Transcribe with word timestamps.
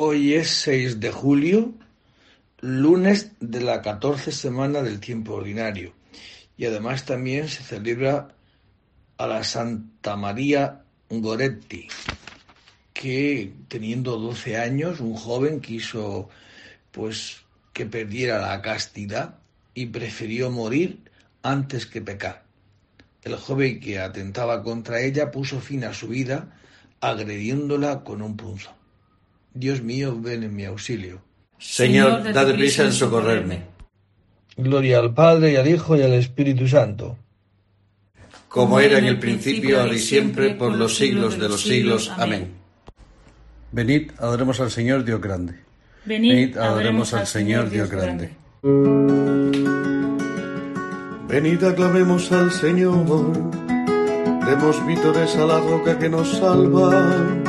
Hoy 0.00 0.34
es 0.34 0.50
6 0.60 1.00
de 1.00 1.10
julio, 1.10 1.74
lunes 2.60 3.32
de 3.40 3.60
la 3.60 3.82
14 3.82 4.30
semana 4.30 4.80
del 4.80 5.00
tiempo 5.00 5.34
ordinario. 5.34 5.92
Y 6.56 6.66
además 6.66 7.04
también 7.04 7.48
se 7.48 7.64
celebra 7.64 8.28
a 9.16 9.26
la 9.26 9.42
Santa 9.42 10.14
María 10.14 10.84
Goretti, 11.10 11.88
que 12.92 13.52
teniendo 13.66 14.18
12 14.18 14.56
años, 14.56 15.00
un 15.00 15.14
joven 15.14 15.60
quiso 15.60 16.28
pues 16.92 17.38
que 17.72 17.84
perdiera 17.84 18.38
la 18.38 18.62
castidad 18.62 19.40
y 19.74 19.86
prefirió 19.86 20.48
morir 20.52 21.00
antes 21.42 21.86
que 21.86 22.00
pecar. 22.00 22.44
El 23.22 23.34
joven 23.34 23.80
que 23.80 23.98
atentaba 23.98 24.62
contra 24.62 25.00
ella 25.00 25.32
puso 25.32 25.58
fin 25.58 25.82
a 25.82 25.92
su 25.92 26.06
vida 26.06 26.56
agrediéndola 27.00 28.04
con 28.04 28.22
un 28.22 28.36
punzo. 28.36 28.77
Dios 29.58 29.82
mío, 29.82 30.16
ven 30.16 30.44
en 30.44 30.54
mi 30.54 30.64
auxilio. 30.66 31.20
Señor, 31.58 32.32
dad 32.32 32.54
prisa 32.54 32.84
en 32.84 32.92
socorrerme. 32.92 33.62
Gloria 34.56 35.00
al 35.00 35.12
Padre 35.12 35.52
y 35.52 35.56
al 35.56 35.66
Hijo 35.66 35.96
y 35.96 36.02
al 36.02 36.12
Espíritu 36.12 36.68
Santo. 36.68 37.16
Como 38.48 38.78
era 38.78 38.98
en 38.98 39.06
el 39.06 39.18
principio, 39.18 39.80
ahora 39.80 39.94
y 39.94 39.98
siempre, 39.98 40.54
por 40.54 40.76
los 40.76 40.96
siglos 40.96 41.40
de 41.40 41.48
los 41.48 41.62
siglos. 41.62 42.12
Amén. 42.16 42.52
Venid, 43.72 44.12
adoremos 44.18 44.60
al 44.60 44.70
Señor 44.70 45.04
Dios 45.04 45.20
grande. 45.20 45.54
Venid, 46.04 46.56
adoremos 46.56 47.12
al 47.14 47.26
Señor 47.26 47.68
Dios 47.68 47.90
grande. 47.90 48.30
Venid, 51.28 51.64
aclamemos 51.64 52.30
al 52.30 52.52
Señor. 52.52 53.32
Demos 54.46 54.86
vítores 54.86 55.34
a 55.34 55.46
la 55.46 55.58
roca 55.58 55.98
que 55.98 56.08
nos 56.08 56.38
salva 56.38 57.47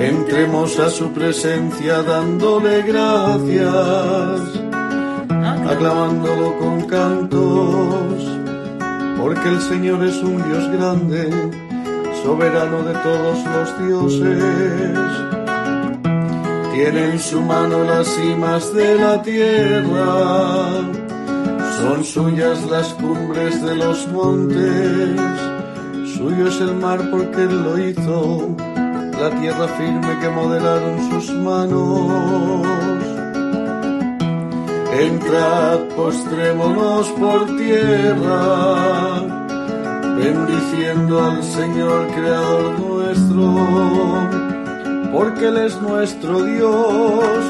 Entremos 0.00 0.78
a 0.78 0.88
su 0.88 1.12
presencia 1.12 2.02
dándole 2.02 2.80
gracias, 2.80 4.40
aclamándolo 5.68 6.58
con 6.58 6.80
cantos, 6.86 8.38
porque 9.20 9.46
el 9.50 9.60
Señor 9.60 10.02
es 10.02 10.16
un 10.22 10.42
Dios 10.42 10.70
grande, 10.72 11.28
soberano 12.24 12.82
de 12.82 12.94
todos 12.94 13.44
los 13.44 13.86
dioses. 13.86 14.42
Tiene 16.72 17.10
en 17.10 17.18
su 17.18 17.42
mano 17.42 17.84
las 17.84 18.06
cimas 18.06 18.72
de 18.72 18.94
la 18.94 19.20
tierra, 19.20 20.66
son 21.78 22.04
suyas 22.04 22.64
las 22.70 22.94
cumbres 22.94 23.62
de 23.62 23.74
los 23.74 24.08
montes, 24.08 25.20
suyo 26.16 26.48
es 26.48 26.58
el 26.58 26.74
mar 26.76 27.06
porque 27.10 27.42
Él 27.42 27.62
lo 27.64 27.78
hizo 27.78 28.69
la 29.20 29.30
tierra 29.38 29.68
firme 29.68 30.18
que 30.18 30.28
modelaron 30.30 31.10
sus 31.10 31.30
manos. 31.34 33.06
Entrad, 34.98 35.78
postrémonos 35.94 37.08
por 37.20 37.56
tierra, 37.58 39.20
bendiciendo 40.16 41.22
al 41.22 41.42
Señor 41.42 42.06
Creador 42.14 42.80
nuestro, 42.80 43.46
porque 45.12 45.48
Él 45.48 45.58
es 45.66 45.80
nuestro 45.82 46.42
Dios 46.44 47.44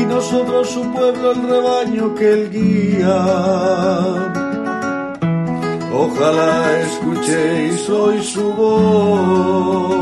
y 0.00 0.04
nosotros 0.04 0.68
su 0.68 0.82
pueblo, 0.92 1.32
el 1.32 1.48
rebaño 1.48 2.14
que 2.14 2.30
Él 2.30 2.50
guía. 2.50 3.16
Ojalá 5.92 6.78
escuchéis 6.80 7.88
hoy 7.88 8.22
su 8.22 8.52
voz 8.52 9.99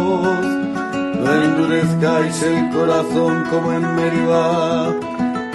el 2.27 2.71
corazón 2.71 3.45
como 3.49 3.73
en 3.73 3.95
Meribá, 3.95 4.93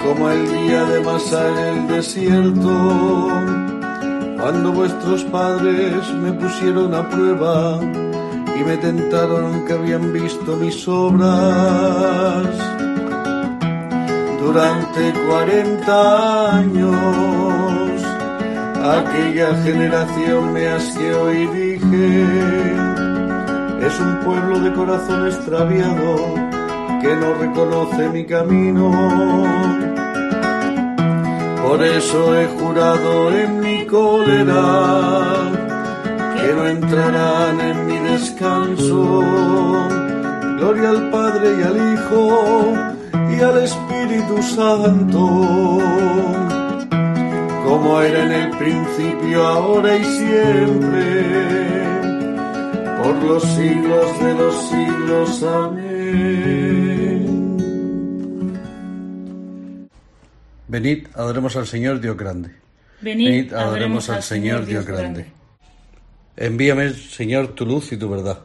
como 0.02 0.30
el 0.30 0.50
día 0.50 0.82
de 0.84 1.00
Masá 1.00 1.46
en 1.50 1.58
el 1.58 1.88
desierto, 1.88 3.30
cuando 4.40 4.72
vuestros 4.72 5.24
padres 5.24 6.10
me 6.14 6.32
pusieron 6.32 6.94
a 6.94 7.06
prueba 7.10 7.78
y 8.58 8.64
me 8.64 8.78
tentaron 8.78 9.66
que 9.66 9.74
habían 9.74 10.10
visto 10.12 10.56
mis 10.56 10.88
obras. 10.88 12.46
Durante 14.40 15.12
cuarenta 15.28 16.56
años, 16.56 18.02
aquella 18.82 19.54
generación 19.62 20.52
me 20.54 20.68
asqueó 20.68 21.30
y 21.30 21.46
dije, 21.46 22.26
es 23.86 24.00
un 24.00 24.18
pueblo 24.24 24.60
de 24.60 24.72
corazón 24.72 25.26
extraviado 25.26 26.43
que 27.04 27.14
no 27.16 27.34
reconoce 27.34 28.08
mi 28.08 28.24
camino. 28.24 28.90
Por 31.62 31.82
eso 31.82 32.18
he 32.38 32.46
jurado 32.58 33.30
en 33.30 33.60
mi 33.60 33.84
cólera 33.84 35.52
que 36.34 36.48
no 36.54 36.66
entrarán 36.66 37.60
en 37.60 37.86
mi 37.86 37.98
descanso. 38.10 39.22
Gloria 40.58 40.88
al 40.90 41.10
Padre 41.10 41.46
y 41.58 41.62
al 41.70 41.76
Hijo 41.92 42.22
y 43.36 43.40
al 43.48 43.58
Espíritu 43.62 44.42
Santo, 44.42 45.22
como 47.66 48.00
era 48.00 48.20
en 48.24 48.32
el 48.32 48.50
principio, 48.56 49.46
ahora 49.46 49.94
y 49.98 50.04
siempre 50.04 51.64
por 53.02 53.14
los 53.24 53.42
siglos 53.42 54.20
de 54.20 54.34
los 54.34 54.54
siglos. 54.70 55.42
Amén. 55.42 56.93
Venid, 60.74 61.06
adoremos 61.14 61.54
al 61.54 61.68
Señor 61.68 62.00
Dios 62.00 62.16
grande. 62.16 62.50
Venid, 63.00 63.52
adoremos 63.52 64.10
al 64.10 64.24
Señor 64.24 64.66
Dios 64.66 64.84
grande. 64.84 65.26
Envíame, 66.36 66.92
Señor, 66.94 67.54
tu 67.54 67.64
luz 67.64 67.92
y 67.92 67.96
tu 67.96 68.10
verdad. 68.10 68.40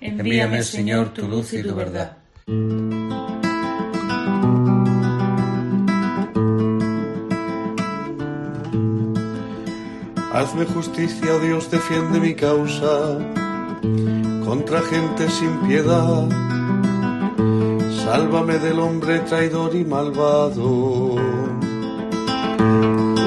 Envíame, 0.00 0.62
Señor, 0.62 1.12
tu 1.12 1.26
luz 1.26 1.52
y 1.54 1.62
tu 1.64 1.74
verdad. 1.74 2.18
Hazme 10.32 10.64
justicia, 10.66 11.34
oh 11.34 11.40
Dios, 11.40 11.68
defiende 11.68 12.20
mi 12.20 12.34
causa 12.36 13.18
contra 14.44 14.82
gente 14.82 15.28
sin 15.28 15.52
piedad. 15.66 16.28
Sálvame 18.04 18.60
del 18.60 18.78
hombre 18.78 19.18
traidor 19.18 19.74
y 19.74 19.84
malvado. 19.84 21.41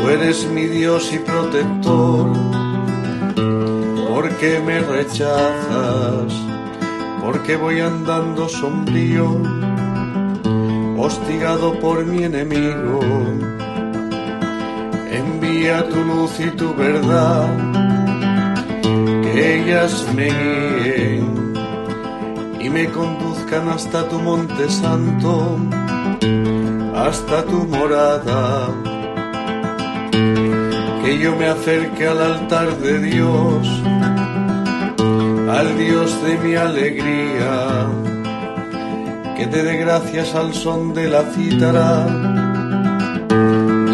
Tú 0.05 0.11
eres 0.11 0.45
mi 0.45 0.67
Dios 0.67 1.11
y 1.11 1.17
protector. 1.17 2.31
¿Por 4.07 4.29
qué 4.37 4.59
me 4.63 4.79
rechazas? 4.79 6.31
Porque 7.23 7.55
voy 7.55 7.79
andando 7.79 8.47
sombrío, 8.47 9.35
hostigado 10.95 11.79
por 11.79 12.05
mi 12.05 12.23
enemigo. 12.23 12.99
Envía 15.11 15.89
tu 15.89 16.03
luz 16.03 16.39
y 16.39 16.51
tu 16.51 16.75
verdad 16.75 17.49
ellas 19.35 20.05
me 20.15 20.27
guíen 20.27 21.53
y 22.59 22.69
me 22.69 22.85
conduzcan 22.91 23.69
hasta 23.69 24.07
tu 24.07 24.19
monte 24.19 24.69
santo, 24.69 25.57
hasta 26.93 27.43
tu 27.45 27.65
morada. 27.65 28.94
Que 31.05 31.19
yo 31.19 31.35
me 31.35 31.45
acerque 31.47 32.07
al 32.07 32.21
altar 32.21 32.77
de 32.79 32.99
Dios, 32.99 33.67
al 35.49 35.77
Dios 35.77 36.23
de 36.23 36.37
mi 36.39 36.55
alegría, 36.55 37.87
que 39.37 39.45
te 39.45 39.63
dé 39.63 39.77
gracias 39.77 40.33
al 40.35 40.53
son 40.53 40.93
de 40.93 41.07
la 41.07 41.23
cítara. 41.31 42.07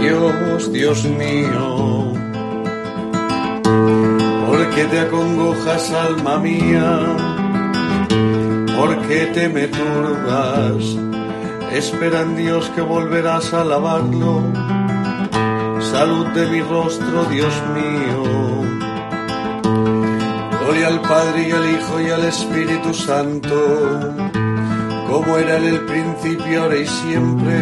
Dios, 0.02 0.72
Dios 0.72 1.04
mío 1.04 2.12
qué 4.76 4.86
te 4.86 5.00
acongojas, 5.00 5.92
alma 5.92 6.38
mía? 6.38 7.00
¿Por 8.78 9.02
qué 9.08 9.28
te 9.34 9.50
me 9.50 9.68
turbas? 9.68 10.98
Espera 11.72 12.22
en 12.22 12.36
Dios 12.36 12.70
que 12.76 12.82
volverás 12.82 13.54
a 13.54 13.62
alabarlo. 13.62 14.81
Salud 15.92 16.26
de 16.28 16.48
mi 16.48 16.62
rostro, 16.62 17.26
Dios 17.26 17.54
mío. 17.76 18.24
Gloria 20.62 20.88
al 20.88 21.02
Padre 21.02 21.50
y 21.50 21.52
al 21.52 21.70
Hijo 21.70 22.00
y 22.00 22.10
al 22.10 22.26
Espíritu 22.26 22.94
Santo, 22.94 24.16
como 25.10 25.38
era 25.38 25.58
en 25.58 25.66
el 25.66 25.82
principio, 25.82 26.64
ahora 26.64 26.78
y 26.78 26.88
siempre, 26.88 27.60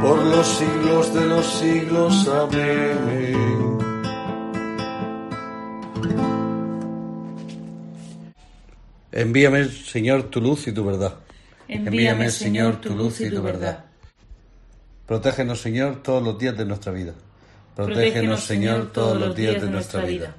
por 0.00 0.18
los 0.24 0.46
siglos 0.46 1.12
de 1.12 1.26
los 1.26 1.46
siglos. 1.46 2.28
Amén. 2.28 3.78
Envíame, 9.12 9.66
Señor, 9.66 10.22
tu 10.24 10.40
luz 10.40 10.66
y 10.68 10.72
tu 10.72 10.86
verdad. 10.86 11.16
Envíame, 11.68 12.30
Señor, 12.30 12.76
tu 12.80 12.94
luz 12.94 13.20
y 13.20 13.28
tu 13.30 13.42
verdad. 13.42 13.84
Protégenos, 15.06 15.60
Señor, 15.60 16.02
todos 16.02 16.20
los 16.20 16.36
días 16.36 16.56
de 16.56 16.64
nuestra 16.64 16.90
vida. 16.90 17.12
Protégenos, 17.76 18.42
Señor, 18.42 18.90
todos 18.92 19.20
los 19.20 19.36
días 19.36 19.62
de 19.62 19.70
nuestra 19.70 20.04
vida. 20.04 20.34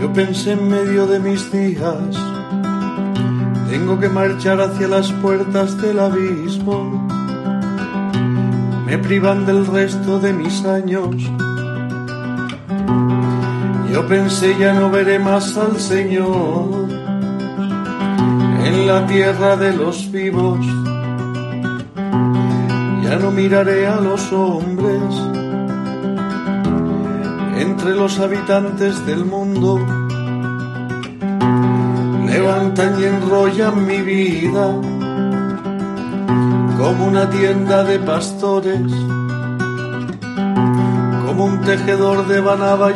Yo 0.00 0.12
pensé 0.12 0.52
en 0.52 0.68
medio 0.68 1.06
de 1.06 1.20
mis 1.20 1.52
días, 1.52 2.16
tengo 3.70 4.00
que 4.00 4.08
marchar 4.08 4.60
hacia 4.60 4.88
las 4.88 5.12
puertas 5.12 5.80
del 5.80 6.00
abismo. 6.00 7.06
Me 8.84 8.98
privan 8.98 9.46
del 9.46 9.64
resto 9.64 10.18
de 10.18 10.32
mis 10.32 10.64
años. 10.64 11.14
Yo 13.94 14.04
pensé 14.08 14.56
ya 14.58 14.74
no 14.74 14.90
veré 14.90 15.20
más 15.20 15.56
al 15.56 15.78
Señor 15.78 16.88
en 18.64 18.88
la 18.88 19.06
tierra 19.06 19.56
de 19.56 19.72
los 19.72 20.10
vivos. 20.10 20.58
Ya 23.04 23.14
no 23.22 23.30
miraré 23.30 23.86
a 23.86 24.00
los 24.00 24.32
hombres 24.32 25.14
entre 27.56 27.94
los 27.94 28.18
habitantes 28.18 29.06
del 29.06 29.24
mundo. 29.24 29.78
Levantan 32.26 33.00
y 33.00 33.04
enrollan 33.04 33.86
mi 33.86 34.02
vida 34.02 34.72
como 36.76 37.06
una 37.06 37.30
tienda 37.30 37.84
de 37.84 38.00
pastores, 38.00 38.90
un 41.44 41.60
tejedor 41.60 42.26
de 42.26 42.40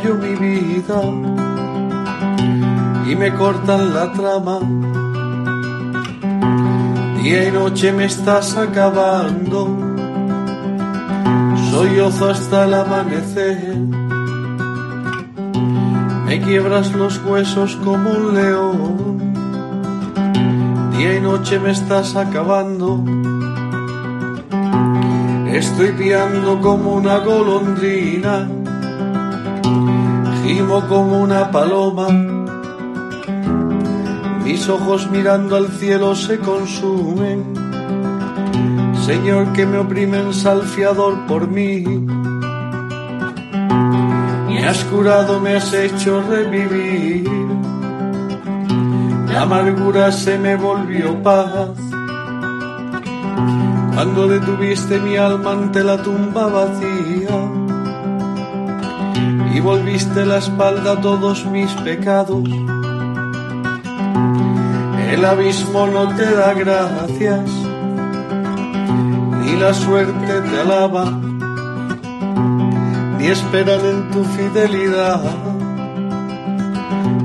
yo 0.03 0.15
mi 0.15 0.35
vida 0.35 1.00
y 3.06 3.17
me 3.17 3.35
cortan 3.35 3.95
la 3.95 4.12
trama. 4.12 4.59
Día 7.23 7.49
y 7.49 7.53
noche 7.53 7.93
me 7.93 8.05
estás 8.06 8.56
acabando, 8.56 9.69
soy 11.71 12.00
ozo 12.00 12.31
hasta 12.31 12.65
el 12.65 12.75
amanecer 12.75 13.77
me 16.29 16.43
quiebras 16.43 16.93
los 16.93 17.25
huesos 17.25 17.77
como 17.77 18.11
un 18.11 18.35
león. 18.35 19.33
Día 20.95 21.17
y 21.17 21.21
noche 21.23 21.59
me 21.59 21.71
estás 21.71 22.17
acabando. 22.17 23.03
Estoy 25.53 25.93
piando 25.93 26.61
como 26.61 26.95
una 26.95 27.19
golondrina. 27.19 28.49
Gimo 30.45 30.87
como 30.89 31.21
una 31.23 31.50
paloma. 31.50 32.09
Mis 34.45 34.69
ojos 34.69 35.11
mirando 35.11 35.56
al 35.56 35.69
cielo 35.69 36.15
se 36.15 36.39
consumen. 36.39 37.55
Señor, 39.05 39.53
que 39.53 39.67
me 39.67 39.79
oprimen 39.79 40.35
salfiador 40.35 41.27
por 41.27 41.49
mí 41.49 41.85
me 44.59 44.67
has 44.67 44.85
curado, 44.85 45.41
me 45.41 45.56
has 45.56 45.73
hecho 45.73 46.21
revivir. 46.21 47.27
La 49.33 49.43
amargura 49.43 50.12
se 50.12 50.39
me 50.39 50.56
volvió 50.56 51.23
paz. 51.23 51.88
Cuando 53.99 54.29
detuviste 54.29 55.00
mi 55.00 55.17
alma 55.17 55.50
ante 55.55 55.83
la 55.83 56.00
tumba 56.00 56.47
vacía 56.47 57.37
y 59.53 59.59
volviste 59.59 60.25
la 60.25 60.39
espalda 60.39 60.93
a 60.93 61.00
todos 61.00 61.45
mis 61.47 61.69
pecados. 61.83 62.49
El 65.11 65.25
abismo 65.25 65.89
no 65.89 66.15
te 66.15 66.31
da 66.33 66.55
gracias, 66.55 67.50
ni 69.41 69.56
la 69.56 69.75
suerte 69.75 70.43
te 70.49 70.61
alaba 70.61 71.19
ni 73.19 73.27
esperan 73.27 73.85
en 73.85 74.11
tu 74.12 74.23
fidelidad 74.23 75.21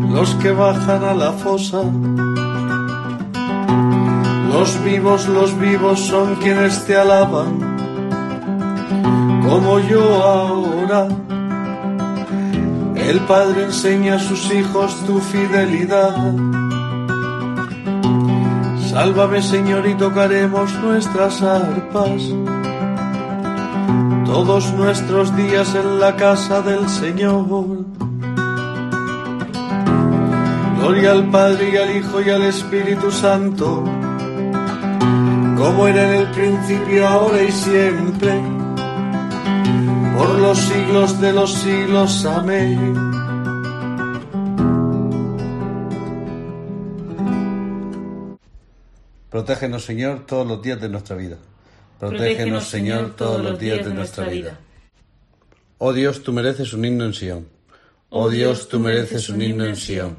los 0.09 0.33
que 0.41 0.51
bajan 0.51 1.03
a 1.03 1.13
la 1.13 1.33
fosa. 1.33 1.83
Los 4.53 4.83
vivos, 4.83 5.27
los 5.27 5.59
vivos 5.59 5.99
son 5.99 6.35
quienes 6.35 6.85
te 6.85 6.95
alaban, 6.95 7.59
como 9.47 9.79
yo 9.79 10.23
ahora. 10.23 11.07
El 12.95 13.19
Padre 13.21 13.65
enseña 13.65 14.15
a 14.15 14.19
sus 14.19 14.53
hijos 14.53 14.95
tu 15.05 15.19
fidelidad. 15.19 16.15
Sálvame 18.89 19.41
Señor 19.41 19.87
y 19.87 19.95
tocaremos 19.95 20.71
nuestras 20.75 21.41
arpas 21.41 22.21
todos 24.33 24.73
nuestros 24.73 25.35
días 25.35 25.75
en 25.75 25.99
la 25.99 26.15
casa 26.15 26.61
del 26.61 26.89
Señor. 26.89 27.85
Gloria 30.79 31.11
al 31.11 31.29
Padre 31.29 31.69
y 31.71 31.77
al 31.77 31.97
Hijo 31.97 32.21
y 32.21 32.29
al 32.31 32.41
Espíritu 32.41 33.11
Santo, 33.11 33.83
como 35.63 35.87
era 35.87 36.03
en 36.13 36.27
el 36.27 36.31
principio, 36.31 37.07
ahora 37.07 37.41
y 37.41 37.49
siempre, 37.49 38.31
por 40.17 40.39
los 40.39 40.57
siglos 40.57 41.21
de 41.21 41.31
los 41.31 41.53
siglos. 41.53 42.25
Amén. 42.25 42.93
Protégenos, 49.29 49.85
Señor, 49.85 50.25
todos 50.25 50.45
los 50.45 50.61
días 50.61 50.81
de 50.81 50.89
nuestra 50.89 51.15
vida. 51.15 51.37
Protégenos, 51.97 52.65
Señor, 52.65 53.15
todos 53.15 53.41
los 53.41 53.57
días 53.57 53.85
de 53.85 53.93
nuestra 53.93 54.25
vida. 54.25 54.59
Oh 55.77 55.93
Dios, 55.93 56.23
tú 56.23 56.33
mereces 56.33 56.73
un 56.73 56.83
himno 56.83 57.05
en 57.05 57.13
Sion. 57.13 57.47
Oh 58.09 58.29
Dios, 58.29 58.67
tú 58.67 58.81
mereces 58.81 59.29
un 59.29 59.41
himno 59.41 59.65
en 59.65 59.77
Sion. 59.77 60.17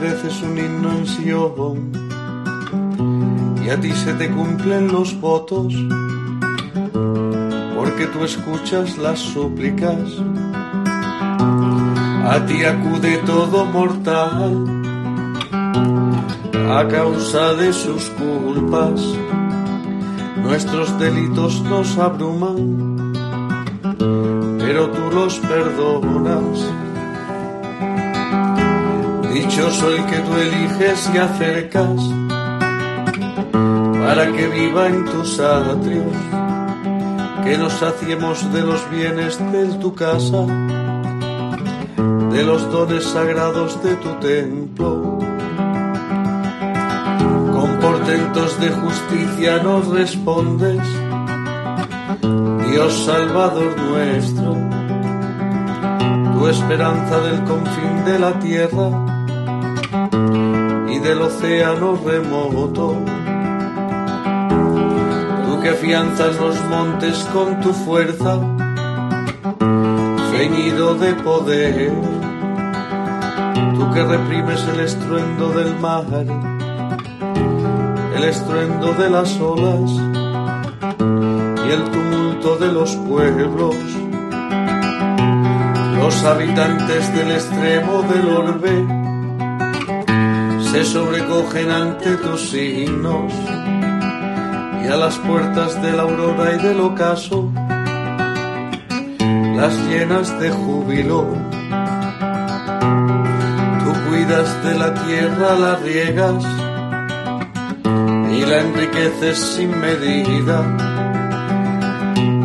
Mereces 0.00 0.42
un 0.42 0.56
himno 0.56 0.92
en 0.92 1.06
Sion. 1.06 1.92
Y 3.64 3.68
a 3.68 3.80
ti 3.80 3.92
se 3.92 4.14
te 4.14 4.30
cumplen 4.30 4.88
los 4.88 5.20
votos, 5.20 5.74
porque 7.76 8.06
tú 8.06 8.24
escuchas 8.24 8.96
las 8.98 9.18
súplicas 9.18 9.98
a 12.30 12.46
ti 12.46 12.64
acude 12.64 13.16
todo 13.26 13.64
mortal 13.64 14.54
a 16.70 16.86
causa 16.86 17.54
de 17.54 17.72
sus 17.72 18.04
culpas. 18.10 19.00
Nuestros 20.36 20.96
delitos 21.00 21.60
nos 21.62 21.98
abruman, 21.98 23.12
pero 24.60 24.90
tú 24.90 25.00
los 25.12 25.40
perdonas. 25.40 26.89
Dichoso 29.60 29.90
el 29.90 30.06
que 30.06 30.16
tú 30.20 30.34
eliges 30.36 31.10
y 31.14 31.18
acercas 31.18 32.00
para 33.52 34.32
que 34.32 34.48
viva 34.48 34.86
en 34.86 35.04
tus 35.04 35.38
atrios, 35.38 36.16
que 37.44 37.58
nos 37.58 37.74
saciemos 37.74 38.50
de 38.54 38.62
los 38.62 38.90
bienes 38.90 39.38
de 39.52 39.66
tu 39.78 39.94
casa 39.94 40.46
de 42.32 42.42
los 42.42 42.72
dones 42.72 43.04
sagrados 43.04 43.82
de 43.82 43.96
tu 43.96 44.08
templo. 44.14 45.18
Con 47.52 47.78
portentos 47.82 48.58
de 48.60 48.70
justicia 48.70 49.62
nos 49.62 49.88
respondes, 49.88 50.80
Dios 52.70 53.04
Salvador 53.04 53.76
nuestro, 53.78 54.56
tu 56.32 56.48
esperanza 56.48 57.20
del 57.20 57.44
confín 57.44 58.04
de 58.06 58.18
la 58.18 58.38
tierra 58.38 59.09
del 61.02 61.22
océano 61.22 61.98
remoto. 62.04 62.96
Tú 65.46 65.60
que 65.60 65.70
afianzas 65.70 66.36
los 66.38 66.62
montes 66.66 67.18
con 67.32 67.60
tu 67.60 67.72
fuerza, 67.72 68.38
ceñido 70.30 70.94
de 70.94 71.14
poder 71.14 71.92
tú 73.74 73.90
que 73.92 74.04
reprimes 74.04 74.62
el 74.68 74.80
estruendo 74.80 75.48
del 75.50 75.78
mar, 75.78 76.04
el 78.16 78.24
estruendo 78.24 78.92
de 78.92 79.10
las 79.10 79.40
olas 79.40 79.90
y 81.66 81.70
el 81.70 81.84
tumulto 81.90 82.56
de 82.56 82.72
los 82.72 82.94
pueblos, 82.96 83.76
los 85.98 86.24
habitantes 86.24 87.14
del 87.14 87.30
extremo 87.32 88.02
del 88.02 88.28
orbe 88.28 88.99
se 90.70 90.84
sobrecogen 90.84 91.70
ante 91.70 92.16
tus 92.18 92.50
signos 92.50 93.32
y 94.84 94.86
a 94.86 94.96
las 94.96 95.18
puertas 95.18 95.82
de 95.82 95.92
la 95.92 96.02
aurora 96.02 96.54
y 96.54 96.58
del 96.58 96.80
ocaso 96.80 97.50
las 99.60 99.76
llenas 99.88 100.40
de 100.40 100.50
júbilo. 100.50 101.26
Tú 103.80 103.90
cuidas 104.08 104.64
de 104.64 104.78
la 104.78 104.94
tierra, 104.94 105.54
la 105.58 105.76
riegas 105.76 106.44
y 108.32 108.46
la 108.46 108.60
enriqueces 108.60 109.38
sin 109.38 109.78
medida. 109.78 110.58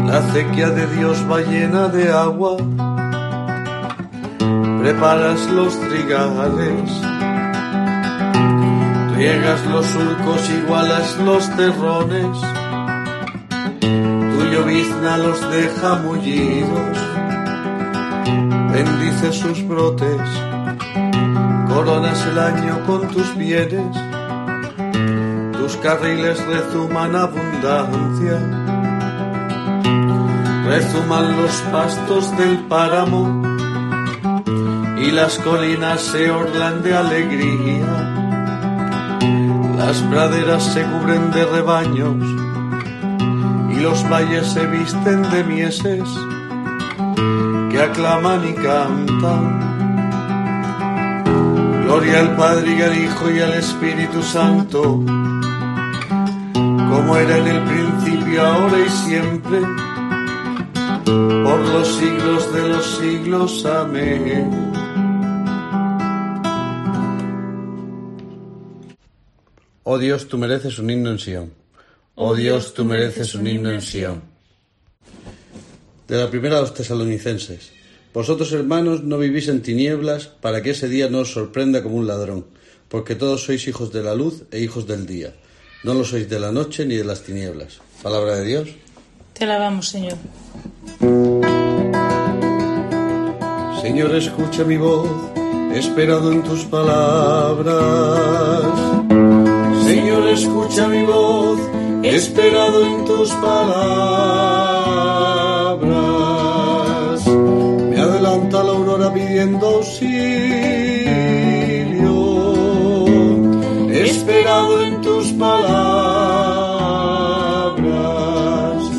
La 0.08 0.17
acequia 0.17 0.70
de 0.72 0.88
Dios 0.98 1.24
va 1.32 1.39
llena 1.41 1.88
de 1.88 2.12
agua, 2.12 2.58
preparas 4.82 5.50
los 5.51 5.79
trigales, 5.88 6.89
riegas 9.15 9.65
los 9.67 9.86
surcos, 9.86 10.50
igualas 10.50 11.17
los 11.19 11.50
terrones, 11.55 12.38
tu 13.79 14.43
llovizna 14.51 15.17
los 15.17 15.39
deja 15.51 15.95
mullidos, 15.95 16.98
bendice 18.74 19.31
sus 19.31 19.67
brotes, 19.67 20.22
coronas 21.69 22.25
el 22.27 22.39
año 22.39 22.86
con 22.86 23.07
tus 23.07 23.36
bienes. 23.36 23.95
Tus 25.53 25.77
carriles 25.77 26.39
rezuman 26.45 27.15
abundancia, 27.15 28.38
rezuman 30.67 31.41
los 31.41 31.53
pastos 31.72 32.38
del 32.38 32.60
páramo 32.67 33.41
y 34.98 35.12
las 35.12 35.39
colinas 35.39 36.01
se 36.01 36.29
orlan 36.29 36.84
de 36.84 36.95
alegría, 36.95 38.14
las 39.86 40.01
praderas 40.01 40.63
se 40.63 40.82
cubren 40.82 41.30
de 41.30 41.46
rebaños 41.46 42.15
y 43.70 43.80
los 43.82 44.10
valles 44.10 44.48
se 44.48 44.65
visten 44.65 45.22
de 45.30 45.44
mieses 45.44 46.10
que 47.70 47.80
aclaman 47.80 48.50
y 48.50 48.54
cantan. 48.54 49.44
Gloria 51.84 52.20
al 52.22 52.36
Padre 52.36 52.75
y 52.75 52.82
al 52.82 52.98
Hijo 52.98 53.30
y 53.30 53.39
al 53.42 53.54
Espíritu 53.54 54.24
Santo 54.24 55.04
como 56.54 57.18
era 57.18 57.38
en 57.38 57.48
el 57.48 57.62
principio, 57.63 58.42
ahora 58.44 58.80
y 58.80 58.89
siempre, 58.89 59.60
por 61.44 61.60
los 61.60 61.88
siglos 61.98 62.54
de 62.54 62.70
los 62.70 62.98
siglos. 62.98 63.65
Amén. 63.65 64.85
Oh 69.96 69.98
Dios, 69.98 70.28
tú 70.28 70.38
mereces 70.38 70.78
un 70.78 70.90
himno 70.90 71.10
en 71.10 71.20
Sion. 71.20 71.54
Oh 72.16 72.36
Dios, 72.36 72.74
tú 72.74 72.84
mereces 72.84 73.34
un 73.34 73.48
himno 73.48 73.72
en 73.72 73.82
Sion. 73.82 74.22
De 76.06 76.18
la 76.18 76.30
primera 76.30 76.58
a 76.58 76.62
los 76.62 76.74
tesalonicenses. 76.74 77.72
Vosotros, 78.14 78.52
hermanos, 78.52 79.06
no 79.06 79.18
vivís 79.18 79.48
en 79.48 79.62
tinieblas 79.62 80.28
para 80.28 80.62
que 80.62 80.72
ese 80.72 80.90
día 80.90 81.10
no 81.10 81.20
os 81.20 81.32
sorprenda 81.32 81.82
como 81.82 81.96
un 81.96 82.08
ladrón, 82.08 82.46
porque 82.90 83.16
todos 83.16 83.46
sois 83.46 83.66
hijos 83.70 83.94
de 83.94 84.04
la 84.04 84.16
luz 84.16 84.44
e 84.52 84.60
hijos 84.60 84.86
del 84.86 85.06
día. 85.06 85.34
No 85.86 85.94
lo 85.94 86.04
sois 86.04 86.28
de 86.28 86.42
la 86.42 86.52
noche 86.52 86.86
ni 86.86 86.98
de 86.98 87.06
las 87.06 87.24
tinieblas. 87.24 87.80
Palabra 88.04 88.36
de 88.36 88.44
Dios. 88.44 88.68
Te 89.32 89.46
alabamos, 89.46 89.88
Señor. 89.88 90.18
Señor, 93.82 94.14
escucha 94.14 94.66
mi 94.66 94.75
voz, 94.75 95.08
he 95.74 95.80
esperado 95.80 96.34
en 96.34 96.44
tus 96.44 96.66
palabras. 96.66 97.86
Señor, 100.15 100.29
escucha 100.29 100.88
mi 100.88 101.03
voz, 101.03 101.60
esperado 102.03 102.86
en 102.86 103.03
tus 103.03 103.31
palabras. 103.31 103.67
Me 107.27 108.00
adelanta 108.00 108.63
la 108.63 108.72
aurora 108.72 109.13
pidiendo 109.13 109.67
auxilio. 109.67 110.15
Esperado 113.91 114.84
en 114.84 115.01
tus 115.01 115.34
palabras. 115.34 115.75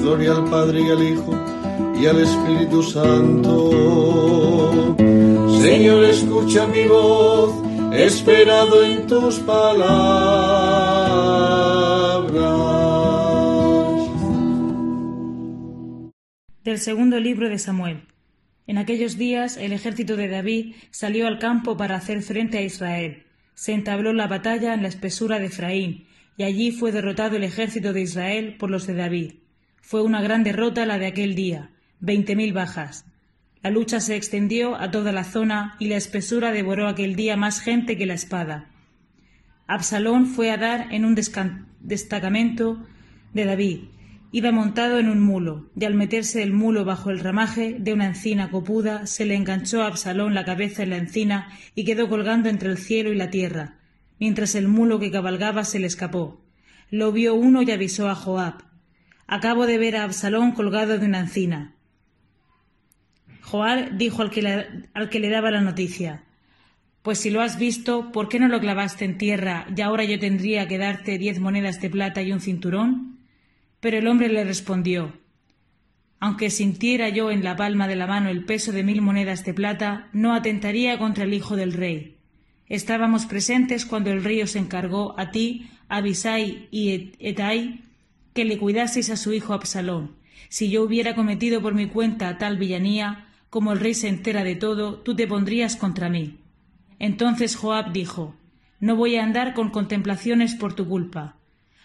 Gloria 0.03 0.33
al 0.33 0.45
Padre 0.51 0.83
y 0.83 0.91
al 0.91 1.03
Hijo 1.03 1.33
y 1.99 2.07
al 2.07 2.21
Espíritu 2.21 2.83
Santo. 2.83 3.71
Señor, 5.63 6.05
escucha 6.05 6.67
mi 6.67 6.87
voz, 6.87 7.55
esperado 7.97 8.85
en 8.85 9.07
tus 9.07 9.39
palabras. 9.41 10.77
Del 16.63 16.79
segundo 16.79 17.19
libro 17.21 17.49
de 17.49 17.59
Samuel. 17.59 18.03
En 18.67 18.79
aquellos 18.79 19.17
días 19.17 19.57
el 19.57 19.73
ejército 19.73 20.17
de 20.17 20.29
David 20.29 20.75
salió 20.91 21.27
al 21.27 21.39
campo 21.39 21.77
para 21.77 21.97
hacer 21.97 22.23
frente 22.23 22.59
a 22.59 22.63
Israel. 22.63 23.23
Se 23.55 23.73
entabló 23.73 24.13
la 24.13 24.27
batalla 24.27 24.75
en 24.75 24.83
la 24.83 24.89
espesura 24.89 25.39
de 25.39 25.47
Efraín, 25.47 26.07
y 26.37 26.43
allí 26.43 26.73
fue 26.73 26.93
derrotado 26.93 27.37
el 27.37 27.45
ejército 27.45 27.95
de 27.95 28.03
Israel 28.03 28.57
por 28.59 28.71
los 28.71 28.87
de 28.87 28.95
David. 28.95 29.35
Fue 29.81 30.03
una 30.03 30.21
gran 30.21 30.45
derrota 30.45 30.85
la 30.85 30.99
de 30.99 31.07
aquel 31.07 31.35
día, 31.35 31.71
veinte 32.01 32.37
mil 32.37 32.53
bajas. 32.53 33.07
La 33.67 33.73
lucha 33.73 33.99
se 33.99 34.15
extendió 34.15 34.77
a 34.77 34.93
toda 34.93 35.11
la 35.11 35.25
zona 35.25 35.75
y 35.81 35.89
la 35.89 35.97
espesura 35.97 36.53
devoró 36.53 36.87
aquel 36.87 37.17
día 37.17 37.37
más 37.37 37.59
gente 37.59 37.97
que 37.97 38.07
la 38.07 38.15
espada. 38.15 38.71
Absalón 39.67 40.27
fue 40.27 40.53
a 40.53 40.57
dar 40.57 40.87
en 40.93 41.05
un 41.05 41.17
destacamento 41.81 42.87
de 43.35 43.45
David. 43.45 43.79
Iba 44.31 44.53
montado 44.53 45.01
en 45.01 45.09
un 45.09 45.19
mulo, 45.19 45.69
y 45.75 45.85
al 45.85 45.95
meterse 45.95 46.45
el 46.45 46.53
mulo 46.53 46.85
bajo 46.85 47.11
el 47.11 47.19
ramaje 47.19 47.75
de 47.77 47.93
una 47.93 48.07
encina 48.07 48.53
copuda, 48.53 49.05
se 49.09 49.25
le 49.25 49.35
enganchó 49.35 49.83
a 49.83 49.89
Absalón 49.89 50.33
la 50.33 50.45
cabeza 50.45 50.85
en 50.85 50.91
la 50.91 50.99
encina 50.99 51.49
y 51.75 51.85
quedó 51.85 52.09
colgando 52.09 52.49
entre 52.49 52.71
el 52.71 52.79
cielo 52.79 53.13
y 53.13 53.17
la 53.17 53.31
tierra, 53.31 53.81
mientras 54.21 54.55
el 54.55 54.69
mulo 54.69 55.01
que 55.01 55.11
cabalgaba 55.11 55.65
se 55.65 55.81
le 55.81 55.89
escapó. 55.89 56.41
Lo 56.93 57.11
vio 57.11 57.35
uno 57.35 57.63
y 57.63 57.73
avisó 57.73 58.09
a 58.09 58.15
Joab. 58.15 58.63
Acabo 59.27 59.67
de 59.67 59.79
ver 59.79 59.97
a 59.97 60.05
Absalón 60.05 60.53
colgado 60.53 61.01
de 61.01 61.07
una 61.07 61.19
encina. 61.19 61.76
Joab 63.47 63.93
dijo 63.97 64.23
al 64.23 64.31
que, 64.31 64.43
le, 64.43 64.67
al 64.93 65.09
que 65.09 65.21
le 65.21 65.31
daba 65.31 65.53
la 65.53 65.61
noticia 65.61 66.25
Pues 67.03 67.19
si 67.21 67.31
lo 67.31 67.41
has 67.43 67.59
visto, 67.59 68.11
¿por 68.11 68.29
qué 68.29 68.41
no 68.41 68.49
lo 68.49 68.59
clavaste 68.59 69.05
en 69.05 69.19
tierra 69.19 69.67
y 69.75 69.81
ahora 69.83 70.03
yo 70.05 70.19
tendría 70.19 70.67
que 70.67 70.79
darte 70.79 71.17
diez 71.17 71.39
monedas 71.39 71.81
de 71.81 71.89
plata 71.89 72.23
y 72.23 72.33
un 72.33 72.41
cinturón? 72.41 73.21
Pero 73.79 73.99
el 73.99 74.09
hombre 74.09 74.29
le 74.29 74.43
respondió 74.43 75.21
Aunque 76.19 76.51
sintiera 76.51 77.09
yo 77.09 77.31
en 77.31 77.45
la 77.45 77.55
palma 77.55 77.87
de 77.87 77.95
la 77.95 78.09
mano 78.09 78.31
el 78.31 78.45
peso 78.45 78.73
de 78.73 78.83
mil 78.83 79.01
monedas 79.01 79.45
de 79.45 79.55
plata, 79.55 80.09
no 80.13 80.35
atentaría 80.35 80.99
contra 80.99 81.23
el 81.23 81.33
hijo 81.33 81.55
del 81.55 81.73
rey. 81.73 82.17
Estábamos 82.69 83.27
presentes 83.27 83.87
cuando 83.87 84.11
el 84.11 84.25
rey 84.25 84.43
os 84.43 84.57
encargó 84.57 85.15
a 85.21 85.31
ti, 85.31 85.71
a 85.89 85.99
Abisai 85.99 86.67
y 86.73 87.13
Etai, 87.21 87.85
que 88.35 88.45
le 88.45 88.59
cuidaseis 88.59 89.09
a 89.11 89.17
su 89.17 89.33
hijo 89.33 89.55
Absalón. 89.55 90.17
Si 90.49 90.69
yo 90.69 90.83
hubiera 90.83 91.15
cometido 91.15 91.63
por 91.63 91.75
mi 91.75 91.87
cuenta 91.87 92.39
tal 92.39 92.57
villanía, 92.57 93.26
como 93.51 93.73
el 93.73 93.81
rey 93.81 93.95
se 93.95 94.09
entera 94.09 94.45
de 94.45 94.57
todo, 94.57 94.97
tú 94.97 95.15
te 95.15 95.27
pondrías 95.27 95.77
contra 95.77 96.09
mí. 96.09 96.41
Entonces 96.99 97.57
Joab 97.57 97.93
dijo, 97.93 98.35
No 98.81 98.97
voy 98.97 99.17
a 99.17 99.25
andar 99.25 99.55
con 99.55 99.71
contemplaciones 99.71 100.55
por 100.55 100.75
tu 100.75 100.89
culpa. 100.89 101.37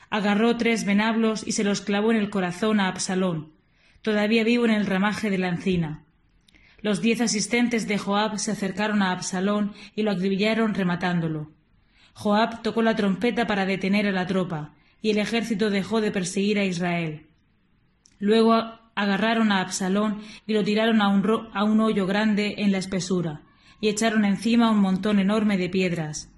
Agarró 0.09 0.57
tres 0.57 0.85
venablos 0.85 1.43
y 1.45 1.53
se 1.53 1.63
los 1.63 1.81
clavó 1.81 2.11
en 2.11 2.17
el 2.17 2.29
corazón 2.29 2.79
a 2.79 2.87
Absalón, 2.87 3.53
todavía 4.01 4.43
vivo 4.43 4.65
en 4.65 4.71
el 4.71 4.85
ramaje 4.85 5.29
de 5.29 5.37
la 5.37 5.49
encina. 5.49 6.03
Los 6.81 7.01
diez 7.01 7.21
asistentes 7.21 7.87
de 7.87 7.97
Joab 7.97 8.39
se 8.39 8.51
acercaron 8.51 9.03
a 9.03 9.11
Absalón 9.11 9.73
y 9.95 10.01
lo 10.01 10.11
acribillaron 10.11 10.73
rematándolo. 10.73 11.51
Joab 12.13 12.61
tocó 12.61 12.81
la 12.81 12.95
trompeta 12.95 13.47
para 13.47 13.65
detener 13.65 14.07
a 14.07 14.11
la 14.11 14.27
tropa, 14.27 14.73
y 15.01 15.11
el 15.11 15.17
ejército 15.17 15.69
dejó 15.69 16.01
de 16.01 16.11
perseguir 16.11 16.59
a 16.59 16.65
Israel. 16.65 17.27
Luego 18.19 18.80
agarraron 18.95 19.51
a 19.51 19.61
Absalón 19.61 20.21
y 20.47 20.53
lo 20.53 20.63
tiraron 20.63 21.01
a 21.01 21.09
un, 21.09 21.49
a 21.53 21.63
un 21.63 21.79
hoyo 21.79 22.05
grande 22.05 22.55
en 22.57 22.71
la 22.71 22.77
espesura, 22.77 23.41
y 23.79 23.89
echaron 23.89 24.25
encima 24.25 24.71
un 24.71 24.79
montón 24.79 25.19
enorme 25.19 25.57
de 25.57 25.69
piedras. 25.69 26.29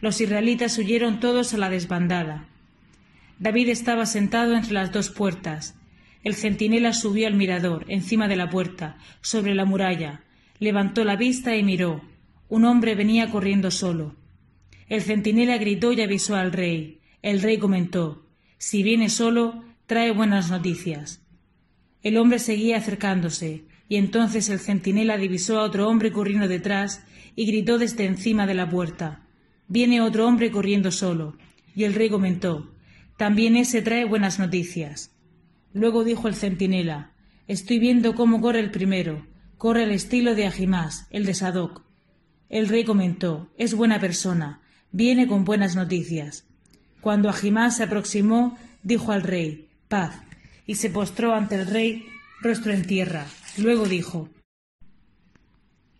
Los 0.00 0.20
israelitas 0.20 0.76
huyeron 0.78 1.20
todos 1.20 1.54
a 1.54 1.58
la 1.58 1.70
desbandada. 1.70 2.48
David 3.38 3.68
estaba 3.68 4.06
sentado 4.06 4.54
entre 4.54 4.72
las 4.72 4.92
dos 4.92 5.10
puertas, 5.10 5.76
el 6.24 6.34
centinela 6.34 6.92
subió 6.92 7.26
al 7.26 7.34
mirador, 7.34 7.84
encima 7.88 8.28
de 8.28 8.36
la 8.36 8.48
puerta, 8.48 8.96
sobre 9.20 9.54
la 9.54 9.64
muralla, 9.64 10.22
levantó 10.60 11.04
la 11.04 11.16
vista 11.16 11.56
y 11.56 11.64
miró. 11.64 12.00
Un 12.48 12.64
hombre 12.64 12.94
venía 12.94 13.30
corriendo 13.30 13.70
solo. 13.70 14.14
El 14.88 15.02
centinela 15.02 15.58
gritó 15.58 15.92
y 15.92 16.00
avisó 16.00 16.36
al 16.36 16.52
rey. 16.52 17.00
El 17.22 17.42
rey 17.42 17.58
comentó 17.58 18.24
Si 18.58 18.84
viene 18.84 19.08
solo, 19.08 19.64
trae 19.86 20.12
buenas 20.12 20.50
noticias. 20.50 21.20
El 22.02 22.16
hombre 22.16 22.38
seguía 22.38 22.78
acercándose, 22.78 23.64
y 23.88 23.96
entonces 23.96 24.48
el 24.48 24.58
centinela 24.58 25.16
divisó 25.16 25.58
a 25.58 25.64
otro 25.64 25.88
hombre 25.88 26.12
corriendo 26.12 26.48
detrás 26.48 27.04
y 27.36 27.46
gritó 27.46 27.78
desde 27.78 28.06
encima 28.06 28.46
de 28.46 28.54
la 28.54 28.68
puerta 28.68 29.22
viene 29.72 30.02
otro 30.02 30.28
hombre 30.28 30.50
corriendo 30.50 30.90
solo. 30.90 31.38
Y 31.74 31.84
el 31.84 31.94
rey 31.94 32.10
comentó, 32.10 32.74
también 33.16 33.56
ese 33.56 33.80
trae 33.80 34.04
buenas 34.04 34.38
noticias. 34.38 35.16
Luego 35.72 36.04
dijo 36.04 36.28
el 36.28 36.34
centinela, 36.34 37.12
estoy 37.48 37.78
viendo 37.78 38.14
cómo 38.14 38.42
corre 38.42 38.60
el 38.60 38.70
primero, 38.70 39.26
corre 39.56 39.84
el 39.84 39.90
estilo 39.92 40.34
de 40.34 40.46
Ajimás, 40.46 41.06
el 41.10 41.24
de 41.24 41.32
Sadoc. 41.32 41.84
El 42.50 42.68
rey 42.68 42.84
comentó, 42.84 43.50
es 43.56 43.74
buena 43.74 43.98
persona, 43.98 44.60
viene 44.90 45.26
con 45.26 45.46
buenas 45.46 45.74
noticias. 45.74 46.46
Cuando 47.00 47.30
Ajimás 47.30 47.78
se 47.78 47.84
aproximó, 47.84 48.58
dijo 48.82 49.12
al 49.12 49.22
rey, 49.22 49.68
paz, 49.88 50.20
y 50.66 50.76
se 50.76 50.90
postró 50.90 51.34
ante 51.34 51.56
el 51.56 51.66
rey, 51.66 52.06
rostro 52.40 52.72
en 52.72 52.86
tierra. 52.86 53.26
Luego 53.58 53.86
dijo, 53.86 54.28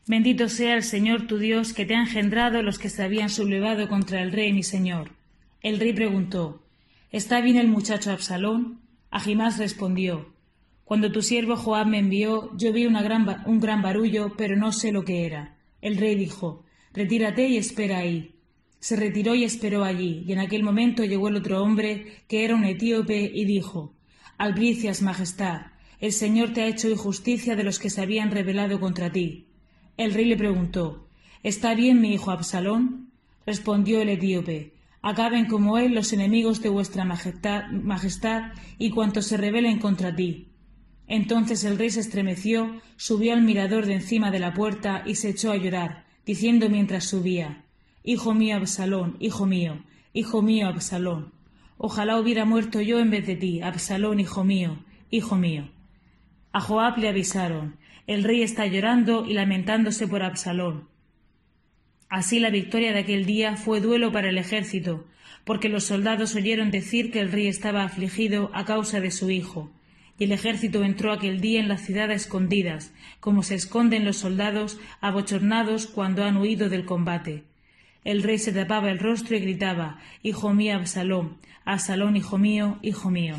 Bendito 0.06 0.48
sea 0.48 0.74
el 0.74 0.82
Señor 0.82 1.26
tu 1.26 1.38
Dios 1.38 1.72
que 1.72 1.86
te 1.86 1.94
ha 1.94 2.00
engendrado 2.00 2.62
los 2.62 2.78
que 2.78 2.90
se 2.90 3.02
habían 3.02 3.30
sublevado 3.30 3.88
contra 3.88 4.22
el 4.22 4.32
rey 4.32 4.52
mi 4.52 4.62
señor. 4.62 5.12
El 5.60 5.78
rey 5.78 5.92
preguntó, 5.92 6.62
¿Está 7.12 7.40
bien 7.40 7.56
el 7.56 7.68
muchacho 7.68 8.10
Absalón? 8.10 8.80
Ajimás 9.10 9.58
respondió, 9.58 10.34
Cuando 10.84 11.12
tu 11.12 11.22
siervo 11.22 11.56
Joab 11.56 11.86
me 11.86 11.98
envió, 11.98 12.50
yo 12.56 12.72
vi 12.72 12.86
un 12.86 13.60
gran 13.60 13.82
barullo, 13.82 14.34
pero 14.36 14.56
no 14.56 14.72
sé 14.72 14.90
lo 14.90 15.04
que 15.04 15.24
era. 15.24 15.56
El 15.80 15.96
rey 15.98 16.16
dijo, 16.16 16.64
Retírate 16.92 17.48
y 17.48 17.56
espera 17.56 17.98
ahí. 17.98 18.34
Se 18.80 18.96
retiró 18.96 19.34
y 19.34 19.44
esperó 19.44 19.84
allí, 19.84 20.24
y 20.26 20.32
en 20.32 20.40
aquel 20.40 20.64
momento 20.64 21.04
llegó 21.04 21.28
el 21.28 21.36
otro 21.36 21.62
hombre, 21.62 22.24
que 22.26 22.44
era 22.44 22.56
un 22.56 22.64
etíope, 22.64 23.30
y 23.32 23.44
dijo, 23.44 23.94
Albricias, 24.42 25.02
majestad, 25.02 25.66
el 26.00 26.10
Señor 26.10 26.52
te 26.52 26.62
ha 26.62 26.66
hecho 26.66 26.90
injusticia 26.90 27.54
de 27.54 27.62
los 27.62 27.78
que 27.78 27.90
se 27.90 28.00
habían 28.00 28.32
rebelado 28.32 28.80
contra 28.80 29.12
ti. 29.12 29.46
El 29.96 30.12
rey 30.12 30.24
le 30.24 30.36
preguntó, 30.36 31.06
¿Está 31.44 31.76
bien 31.76 32.00
mi 32.00 32.12
hijo 32.12 32.32
Absalón? 32.32 33.12
Respondió 33.46 34.02
el 34.02 34.08
etíope, 34.08 34.74
Acaben 35.00 35.46
como 35.46 35.78
él 35.78 35.94
los 35.94 36.12
enemigos 36.12 36.60
de 36.60 36.70
vuestra 36.70 37.04
majestad, 37.04 38.52
y 38.78 38.90
cuantos 38.90 39.26
se 39.26 39.36
rebelen 39.36 39.78
contra 39.78 40.12
ti. 40.12 40.48
Entonces 41.06 41.62
el 41.62 41.78
rey 41.78 41.90
se 41.90 42.00
estremeció, 42.00 42.80
subió 42.96 43.34
al 43.34 43.42
mirador 43.42 43.86
de 43.86 43.94
encima 43.94 44.32
de 44.32 44.40
la 44.40 44.54
puerta 44.54 45.04
y 45.06 45.14
se 45.14 45.28
echó 45.28 45.52
a 45.52 45.56
llorar, 45.56 46.04
diciendo 46.26 46.68
mientras 46.68 47.04
subía, 47.04 47.64
Hijo 48.02 48.34
mío 48.34 48.56
Absalón, 48.56 49.18
hijo 49.20 49.46
mío, 49.46 49.84
hijo 50.12 50.42
mío 50.42 50.66
Absalón. 50.66 51.30
Ojalá 51.78 52.18
hubiera 52.18 52.44
muerto 52.44 52.80
yo 52.80 53.00
en 53.00 53.10
vez 53.10 53.26
de 53.26 53.36
ti, 53.36 53.60
Absalón, 53.60 54.20
hijo 54.20 54.44
mío, 54.44 54.84
hijo 55.10 55.36
mío. 55.36 55.70
A 56.52 56.60
Joab 56.60 56.98
le 56.98 57.08
avisaron, 57.08 57.76
el 58.06 58.24
rey 58.24 58.42
está 58.42 58.66
llorando 58.66 59.24
y 59.24 59.34
lamentándose 59.34 60.06
por 60.06 60.22
Absalón. 60.22 60.88
Así 62.08 62.40
la 62.40 62.50
victoria 62.50 62.92
de 62.92 63.00
aquel 63.00 63.24
día 63.24 63.56
fue 63.56 63.80
duelo 63.80 64.12
para 64.12 64.28
el 64.28 64.38
ejército, 64.38 65.06
porque 65.44 65.68
los 65.68 65.84
soldados 65.84 66.34
oyeron 66.34 66.70
decir 66.70 67.10
que 67.10 67.20
el 67.20 67.32
rey 67.32 67.46
estaba 67.46 67.84
afligido 67.84 68.50
a 68.52 68.64
causa 68.64 69.00
de 69.00 69.10
su 69.10 69.30
hijo, 69.30 69.72
y 70.18 70.24
el 70.24 70.32
ejército 70.32 70.84
entró 70.84 71.12
aquel 71.12 71.40
día 71.40 71.58
en 71.58 71.68
la 71.68 71.78
ciudad 71.78 72.10
a 72.10 72.14
escondidas, 72.14 72.92
como 73.18 73.42
se 73.42 73.54
esconden 73.54 74.04
los 74.04 74.18
soldados 74.18 74.78
abochornados 75.00 75.86
cuando 75.86 76.22
han 76.24 76.36
huido 76.36 76.68
del 76.68 76.84
combate. 76.84 77.44
El 78.04 78.24
rey 78.24 78.38
se 78.38 78.52
tapaba 78.52 78.90
el 78.90 78.98
rostro 78.98 79.36
y 79.36 79.40
gritaba 79.40 79.98
Hijo 80.24 80.52
mío 80.52 80.74
Absalón, 80.74 81.36
Absalón, 81.64 82.16
hijo 82.16 82.36
mío, 82.36 82.78
hijo 82.82 83.10
mío. 83.10 83.36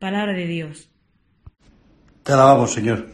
Palabra 0.00 0.32
de 0.32 0.46
Dios. 0.48 0.88
Te 2.24 2.32
alabamos, 2.32 2.72
Señor. 2.72 3.06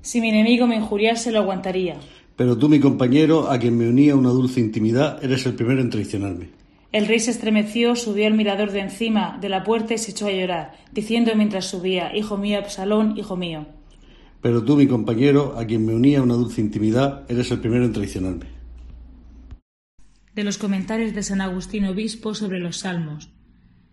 Si 0.00 0.22
mi 0.22 0.30
enemigo 0.30 0.66
me 0.66 0.76
injuriase, 0.76 1.32
lo 1.32 1.40
aguantaría. 1.40 1.96
Pero 2.34 2.56
tú, 2.56 2.70
mi 2.70 2.80
compañero, 2.80 3.50
a 3.50 3.58
quien 3.58 3.76
me 3.76 3.88
unía 3.88 4.16
una 4.16 4.30
dulce 4.30 4.60
intimidad, 4.60 5.22
eres 5.22 5.44
el 5.44 5.54
primero 5.54 5.82
en 5.82 5.90
traicionarme. 5.90 6.48
El 6.92 7.06
rey 7.06 7.20
se 7.20 7.30
estremeció, 7.30 7.94
subió 7.94 8.26
al 8.26 8.34
mirador 8.34 8.72
de 8.72 8.80
encima 8.80 9.36
de 9.38 9.50
la 9.50 9.64
puerta 9.64 9.92
y 9.92 9.98
se 9.98 10.12
echó 10.12 10.28
a 10.28 10.32
llorar, 10.32 10.72
diciendo 10.92 11.32
mientras 11.36 11.66
subía, 11.66 12.16
Hijo 12.16 12.38
mío, 12.38 12.58
Absalón, 12.58 13.18
hijo 13.18 13.36
mío. 13.36 13.66
Pero 14.40 14.64
tú, 14.64 14.76
mi 14.76 14.86
compañero, 14.86 15.58
a 15.58 15.66
quien 15.66 15.84
me 15.84 15.94
unía 15.94 16.22
una 16.22 16.34
dulce 16.34 16.62
intimidad, 16.62 17.30
eres 17.30 17.50
el 17.50 17.60
primero 17.60 17.84
en 17.84 17.92
traicionarme 17.92 18.55
de 20.36 20.44
los 20.44 20.58
comentarios 20.58 21.14
de 21.14 21.22
San 21.22 21.40
Agustín 21.40 21.86
Obispo 21.86 22.34
sobre 22.34 22.60
los 22.60 22.80
Salmos. 22.80 23.32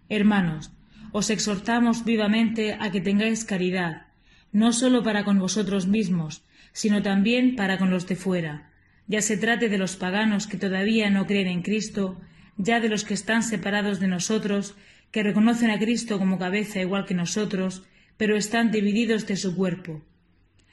Hermanos, 0.10 0.72
os 1.14 1.30
exhortamos 1.30 2.04
vivamente 2.04 2.78
a 2.80 2.92
que 2.92 3.00
tengáis 3.00 3.46
caridad, 3.46 4.08
no 4.52 4.74
sólo 4.74 5.04
para 5.04 5.24
con 5.24 5.40
vosotros 5.40 5.88
mismos, 5.88 6.44
sino 6.74 7.02
también 7.02 7.56
para 7.56 7.78
con 7.78 7.90
los 7.90 8.08
de 8.08 8.18
fuera, 8.18 8.70
ya 9.08 9.22
se 9.22 9.38
trate 9.38 9.70
de 9.70 9.78
los 9.78 9.96
paganos 9.96 10.46
que 10.48 10.58
todavía 10.58 11.10
no 11.10 11.26
creen 11.26 11.48
en 11.48 11.62
Cristo, 11.62 12.20
ya 12.58 12.82
de 12.82 12.90
los 12.90 13.06
que 13.06 13.14
están 13.14 13.42
separados 13.42 14.02
de 14.02 14.08
nosotros, 14.08 14.76
que 15.12 15.24
reconocen 15.24 15.72
a 15.72 15.80
Cristo 15.80 16.20
como 16.20 16.40
cabeza 16.40 16.82
igual 16.82 17.06
que 17.06 17.14
nosotros, 17.14 17.84
pero 18.18 18.36
están 18.36 18.70
divididos 18.70 19.28
de 19.28 19.38
su 19.38 19.56
cuerpo. 19.56 20.02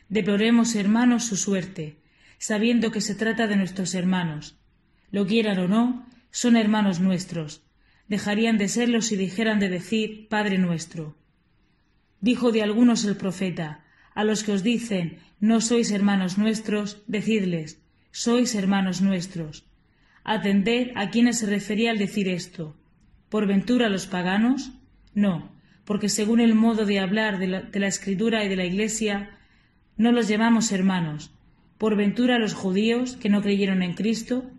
Deploremos, 0.09 0.75
hermanos, 0.75 1.27
su 1.27 1.37
suerte, 1.37 1.97
sabiendo 2.39 2.91
que 2.91 3.01
se 3.01 3.15
trata 3.15 3.47
de 3.47 3.57
nuestros 3.57 3.95
hermanos, 3.95 4.60
lo 5.11 5.27
quieran 5.27 5.59
o 5.59 5.69
no, 5.69 6.07
son 6.31 6.57
hermanos 6.57 7.01
nuestros. 7.01 7.63
Dejarían 8.09 8.59
de 8.59 8.69
serlo 8.69 9.03
si 9.03 9.17
dijeran 9.17 9.61
de 9.61 9.69
decir 9.69 10.29
Padre 10.29 10.59
nuestro. 10.59 11.17
Dijo 12.21 12.53
de 12.53 12.63
algunos 12.63 13.05
el 13.05 13.17
profeta, 13.17 13.85
a 14.15 14.25
los 14.25 14.43
que 14.45 14.53
os 14.53 14.63
dicen 14.63 15.19
no 15.41 15.61
sois 15.61 15.91
hermanos 15.91 16.37
nuestros, 16.37 17.03
decidles, 17.07 17.81
sois 18.11 18.55
hermanos 18.55 19.01
nuestros. 19.01 19.65
Atended 20.23 20.93
a 20.97 21.11
quienes 21.11 21.39
se 21.39 21.47
refería 21.47 21.91
al 21.91 21.99
decir 21.99 22.29
esto. 22.29 22.77
¿Por 23.31 23.47
ventura 23.47 23.89
los 23.89 24.07
paganos? 24.07 24.73
No, 25.15 25.51
porque 25.85 26.09
según 26.09 26.41
el 26.41 26.55
modo 26.55 26.85
de 26.85 26.99
hablar 26.99 27.39
de 27.39 27.47
la, 27.47 27.63
de 27.63 27.81
la 27.81 27.87
Escritura 27.87 28.45
y 28.45 28.49
de 28.49 28.57
la 28.57 28.67
Iglesia, 28.67 29.31
no 29.97 30.13
los 30.13 30.29
llamamos 30.29 30.73
hermanos. 30.73 31.31
¿Por 31.79 31.97
ventura 31.97 32.39
los 32.39 32.53
judíos 32.53 33.17
que 33.17 33.31
no 33.31 33.41
creyeron 33.41 33.83
en 33.83 33.95
Cristo? 33.95 34.51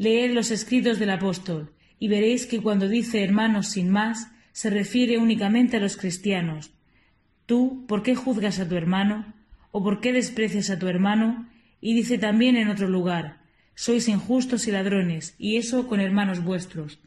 Leed 0.00 0.32
los 0.32 0.50
escritos 0.50 0.98
del 0.98 1.10
apóstol 1.10 1.74
y 1.98 2.08
veréis 2.08 2.46
que 2.46 2.62
cuando 2.62 2.88
dice 2.88 3.22
hermanos 3.22 3.68
sin 3.68 3.90
más, 3.90 4.28
se 4.52 4.70
refiere 4.70 5.18
únicamente 5.18 5.76
a 5.76 5.80
los 5.80 5.98
cristianos. 5.98 6.70
Tú, 7.44 7.84
¿por 7.86 8.02
qué 8.02 8.14
juzgas 8.14 8.60
a 8.60 8.66
tu 8.66 8.76
hermano? 8.76 9.34
¿O 9.72 9.84
por 9.84 10.00
qué 10.00 10.14
desprecias 10.14 10.70
a 10.70 10.78
tu 10.78 10.88
hermano? 10.88 11.50
Y 11.82 11.92
dice 11.92 12.16
también 12.16 12.56
en 12.56 12.68
otro 12.68 12.88
lugar, 12.88 13.42
sois 13.74 14.08
injustos 14.08 14.66
y 14.68 14.70
ladrones, 14.70 15.34
y 15.36 15.58
eso 15.58 15.86
con 15.86 16.00
hermanos 16.00 16.42
vuestros. 16.42 16.98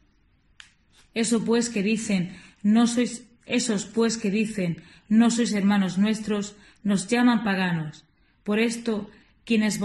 Eso 1.15 1.43
pues 1.43 1.71
que 1.71 1.82
dicen, 1.82 2.38
no 2.62 2.86
sois, 2.86 3.25
esos 3.47 3.86
pues 3.86 4.19
que 4.19 4.29
dicen, 4.29 4.84
no 5.10 5.32
sois 5.32 5.53
hermanos 5.53 5.97
nuestros, 5.97 6.58
nos 6.84 7.08
llaman 7.08 7.43
paganos. 7.43 8.06
Por 8.43 8.60
esto, 8.60 9.10
quienes 9.45 9.79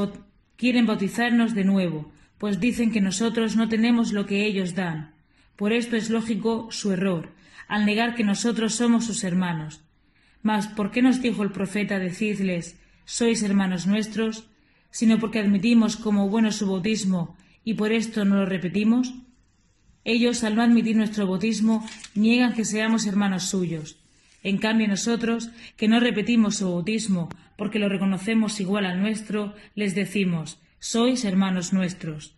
quieren 0.56 0.84
bautizarnos 0.84 1.54
de 1.54 1.64
nuevo, 1.64 2.12
pues 2.38 2.60
dicen 2.60 2.90
que 2.92 3.00
nosotros 3.00 3.56
no 3.56 3.68
tenemos 3.68 4.12
lo 4.12 4.26
que 4.26 4.46
ellos 4.46 4.74
dan. 4.74 5.12
Por 5.56 5.72
esto 5.72 5.96
es 5.96 6.08
lógico 6.08 6.68
su 6.70 6.92
error, 6.92 7.32
al 7.66 7.84
negar 7.84 8.14
que 8.14 8.24
nosotros 8.24 8.74
somos 8.74 9.04
sus 9.04 9.24
hermanos. 9.24 9.82
Mas, 10.42 10.68
¿por 10.68 10.90
qué 10.90 11.02
nos 11.02 11.20
dijo 11.20 11.42
el 11.42 11.50
profeta 11.50 11.98
decirles, 11.98 12.78
sois 13.04 13.42
hermanos 13.42 13.86
nuestros, 13.86 14.48
sino 14.90 15.18
porque 15.18 15.40
admitimos 15.40 15.96
como 15.96 16.28
bueno 16.28 16.52
su 16.52 16.66
bautismo 16.66 17.36
y 17.64 17.74
por 17.74 17.92
esto 17.92 18.24
no 18.24 18.36
lo 18.36 18.46
repetimos? 18.46 19.14
Ellos, 20.04 20.44
al 20.44 20.54
no 20.54 20.62
admitir 20.62 20.96
nuestro 20.96 21.26
bautismo, 21.26 21.86
niegan 22.14 22.54
que 22.54 22.64
seamos 22.64 23.06
hermanos 23.06 23.44
suyos. 23.44 23.98
En 24.42 24.58
cambio, 24.58 24.86
nosotros, 24.86 25.50
que 25.76 25.88
no 25.88 26.00
repetimos 26.00 26.56
su 26.56 26.70
bautismo 26.70 27.28
porque 27.56 27.80
lo 27.80 27.88
reconocemos 27.88 28.60
igual 28.60 28.86
al 28.86 29.00
nuestro, 29.00 29.54
les 29.74 29.94
decimos, 29.96 30.60
sois 30.78 31.24
hermanos 31.24 31.72
nuestros. 31.72 32.36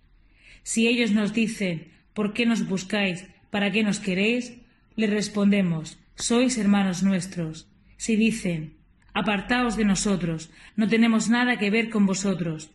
Si 0.63 0.89
ellos 0.89 1.13
nos 1.13 1.33
dicen, 1.33 1.93
¿por 2.15 2.33
qué 2.33 2.47
nos 2.47 2.67
buscáis? 2.67 3.27
¿Para 3.51 3.71
qué 3.71 3.83
nos 3.83 4.01
queréis? 4.01 4.55
Les 4.97 5.11
respondemos, 5.11 5.99
sois 6.15 6.59
hermanos 6.59 7.03
nuestros. 7.03 7.69
Si 7.97 8.17
dicen, 8.17 8.77
apartaos 9.15 9.77
de 9.77 9.85
nosotros, 9.85 10.51
no 10.77 10.89
tenemos 10.89 11.29
nada 11.29 11.59
que 11.59 11.71
ver 11.71 11.91
con 11.91 12.07
vosotros. 12.07 12.71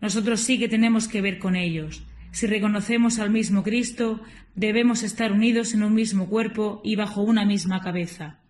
Nosotros 0.00 0.40
sí 0.40 0.58
que 0.58 0.68
tenemos 0.68 1.08
que 1.08 1.20
ver 1.20 1.38
con 1.38 1.56
ellos. 1.56 2.02
Si 2.32 2.46
reconocemos 2.46 3.18
al 3.18 3.30
mismo 3.30 3.62
Cristo, 3.62 4.20
debemos 4.54 5.02
estar 5.02 5.32
unidos 5.32 5.72
en 5.72 5.82
un 5.82 5.94
mismo 5.94 6.28
cuerpo 6.28 6.82
y 6.84 6.96
bajo 6.96 7.22
una 7.22 7.46
misma 7.46 7.80
cabeza. 7.80 8.40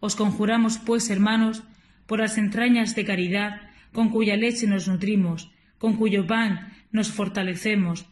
Os 0.00 0.16
conjuramos, 0.16 0.78
pues, 0.78 1.10
hermanos, 1.10 1.62
por 2.06 2.20
las 2.20 2.38
entrañas 2.38 2.94
de 2.94 3.04
caridad, 3.04 3.60
con 3.94 4.10
cuya 4.10 4.36
leche 4.36 4.66
nos 4.66 4.88
nutrimos, 4.88 5.54
con 5.78 5.96
cuyo 5.96 6.26
pan 6.26 6.74
nos 6.90 7.08
fortalecemos. 7.12 8.10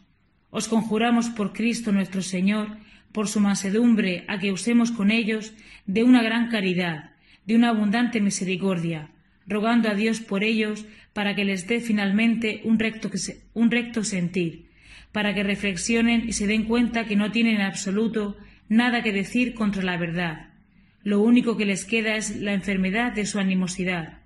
Os 0.49 0.67
conjuramos 0.71 1.29
por 1.29 1.51
Cristo 1.51 1.91
nuestro 1.91 2.21
Señor, 2.21 2.79
por 3.11 3.27
su 3.27 3.39
mansedumbre, 3.41 4.23
a 4.27 4.39
que 4.39 4.53
usemos 4.53 4.91
con 4.91 5.11
ellos 5.11 5.53
de 5.85 6.03
una 6.03 6.23
gran 6.23 6.49
caridad, 6.49 7.11
de 7.45 7.55
una 7.55 7.69
abundante 7.69 8.21
misericordia, 8.21 9.11
rogando 9.45 9.89
a 9.89 9.93
Dios 9.93 10.21
por 10.21 10.43
ellos 10.43 10.85
para 11.11 11.35
que 11.35 11.43
les 11.43 11.67
dé 11.67 11.81
finalmente 11.81 12.61
un 12.63 12.79
recto, 12.79 13.11
un 13.53 13.69
recto 13.69 14.05
sentir, 14.05 14.69
para 15.11 15.35
que 15.35 15.43
reflexionen 15.43 16.23
y 16.27 16.31
se 16.31 16.47
den 16.47 16.63
cuenta 16.63 17.05
que 17.05 17.17
no 17.17 17.29
tienen 17.31 17.55
en 17.55 17.61
absoluto 17.61 18.37
nada 18.69 19.03
que 19.03 19.11
decir 19.11 19.53
contra 19.53 19.83
la 19.83 19.97
verdad. 19.97 20.47
Lo 21.03 21.19
único 21.19 21.57
que 21.57 21.65
les 21.65 21.83
queda 21.83 22.15
es 22.15 22.39
la 22.39 22.53
enfermedad 22.53 23.11
de 23.11 23.25
su 23.25 23.37
animosidad, 23.37 24.22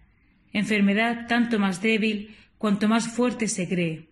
enfermedad 0.53 1.27
tanto 1.27 1.60
más 1.60 1.81
débil 1.81 2.36
cuanto 2.57 2.88
más 2.88 3.07
fuerte 3.07 3.47
se 3.47 3.67
cree. 3.67 4.10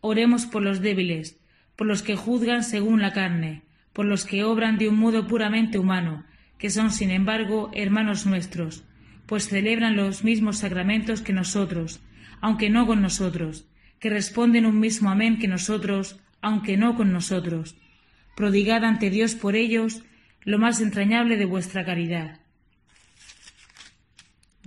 Oremos 0.00 0.46
por 0.46 0.62
los 0.62 0.80
débiles, 0.80 1.40
por 1.76 1.86
los 1.86 2.02
que 2.02 2.16
juzgan 2.16 2.64
según 2.64 3.00
la 3.00 3.12
carne, 3.12 3.62
por 3.92 4.06
los 4.06 4.24
que 4.24 4.44
obran 4.44 4.78
de 4.78 4.88
un 4.88 4.96
modo 4.96 5.26
puramente 5.26 5.78
humano, 5.78 6.24
que 6.58 6.70
son, 6.70 6.90
sin 6.90 7.10
embargo, 7.10 7.70
hermanos 7.74 8.26
nuestros, 8.26 8.84
pues 9.26 9.48
celebran 9.48 9.96
los 9.96 10.24
mismos 10.24 10.58
sacramentos 10.58 11.20
que 11.20 11.32
nosotros, 11.32 12.00
aunque 12.40 12.70
no 12.70 12.86
con 12.86 13.02
nosotros, 13.02 13.68
que 14.00 14.10
responden 14.10 14.66
un 14.66 14.80
mismo 14.80 15.10
amén 15.10 15.38
que 15.38 15.48
nosotros, 15.48 16.20
aunque 16.40 16.76
no 16.76 16.96
con 16.96 17.12
nosotros. 17.12 17.76
Prodigad 18.36 18.84
ante 18.84 19.10
Dios 19.10 19.34
por 19.34 19.56
ellos 19.56 20.04
lo 20.42 20.58
más 20.58 20.80
entrañable 20.80 21.36
de 21.36 21.44
vuestra 21.44 21.84
caridad. 21.84 22.37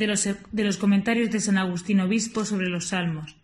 De 0.01 0.07
los, 0.07 0.23
de 0.25 0.63
los 0.63 0.77
comentarios 0.77 1.29
de 1.29 1.39
San 1.39 1.59
Agustín 1.59 1.99
Obispo 1.99 2.43
sobre 2.43 2.69
los 2.69 2.87
Salmos. 2.87 3.35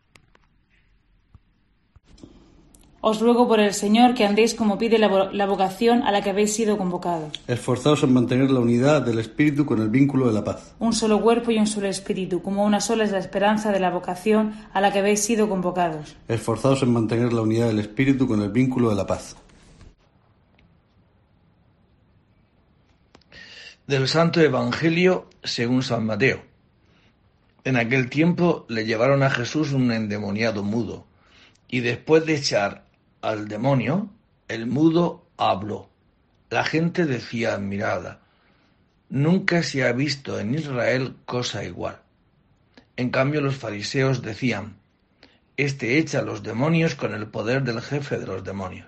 Os 2.99 3.19
ruego 3.19 3.47
por 3.47 3.59
el 3.59 3.75
Señor 3.75 4.15
que 4.15 4.25
andéis 4.25 4.55
como 4.55 4.79
pide 4.79 4.97
la, 4.97 5.45
vocación 5.45 6.01
a 6.01 6.11
la 6.11 6.23
que 6.23 6.31
habéis 6.31 6.55
sido 6.55 6.79
convocados. 6.79 7.39
Esforzaos 7.47 8.01
en 8.01 8.11
mantener 8.11 8.49
la 8.49 8.59
unidad 8.59 9.03
del 9.03 9.19
Espíritu 9.19 9.67
con 9.67 9.83
el 9.83 9.89
vínculo 9.89 10.25
de 10.25 10.33
la 10.33 10.43
paz. 10.43 10.73
Un 10.79 10.93
solo 10.93 11.21
cuerpo 11.21 11.51
y 11.51 11.59
un 11.59 11.67
solo 11.67 11.89
Espíritu, 11.89 12.41
como 12.41 12.65
una 12.65 12.81
sola 12.81 13.03
es 13.03 13.11
la 13.11 13.19
esperanza 13.19 13.71
de 13.71 13.79
la 13.79 13.91
vocación 13.91 14.55
a 14.73 14.81
la 14.81 14.91
que 14.91 14.97
habéis 14.97 15.19
sido 15.19 15.47
convocados. 15.47 16.15
Esforzaos 16.27 16.81
en 16.81 16.91
mantener 16.91 17.33
la 17.33 17.43
unidad 17.43 17.67
del 17.67 17.77
Espíritu 17.77 18.27
con 18.27 18.41
el 18.41 18.49
vínculo 18.49 18.89
de 18.89 18.95
la 18.95 19.05
paz. 19.05 19.35
Del 23.85 24.07
Santo 24.07 24.41
Evangelio 24.41 25.29
según 25.43 25.83
San 25.83 26.03
Mateo. 26.03 26.46
En 27.67 27.75
aquel 27.75 28.09
tiempo 28.09 28.65
le 28.69 28.85
llevaron 28.85 29.23
a 29.23 29.29
Jesús 29.29 29.73
un 29.73 29.91
endemoniado 29.91 30.63
mudo, 30.63 31.05
y 31.67 31.81
después 31.81 32.25
de 32.25 32.35
echar 32.35 32.85
al 33.21 33.49
demonio, 33.49 34.09
el 34.47 34.67
mudo 34.67 35.27
habló. 35.35 35.89
La 36.49 36.63
gente 36.63 37.05
decía 37.05 37.55
admirada, 37.55 38.21
nunca 39.09 39.63
se 39.63 39.85
ha 39.85 39.91
visto 39.91 40.39
en 40.39 40.55
Israel 40.55 41.17
cosa 41.25 41.65
igual. 41.65 41.99
En 42.95 43.09
cambio 43.09 43.41
los 43.41 43.57
fariseos 43.57 44.21
decían, 44.21 44.77
este 45.57 45.97
echa 45.97 46.19
a 46.19 46.21
los 46.21 46.43
demonios 46.43 46.95
con 46.95 47.13
el 47.13 47.27
poder 47.27 47.63
del 47.63 47.81
jefe 47.81 48.17
de 48.17 48.27
los 48.27 48.45
demonios. 48.45 48.87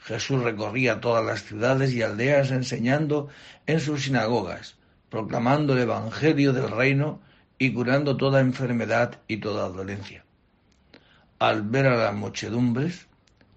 Jesús 0.00 0.42
recorría 0.42 1.00
todas 1.00 1.24
las 1.24 1.44
ciudades 1.44 1.92
y 1.92 2.02
aldeas 2.02 2.50
enseñando 2.50 3.28
en 3.68 3.78
sus 3.78 4.02
sinagogas, 4.02 4.74
proclamando 5.10 5.74
el 5.74 5.82
Evangelio 5.82 6.52
del 6.52 6.72
reino 6.72 7.20
y 7.58 7.72
curando 7.72 8.16
toda 8.16 8.40
enfermedad 8.40 9.20
y 9.26 9.38
toda 9.38 9.68
dolencia. 9.68 10.24
Al 11.38 11.62
ver 11.62 11.86
a 11.86 11.96
las 11.96 12.14
muchedumbres, 12.14 13.06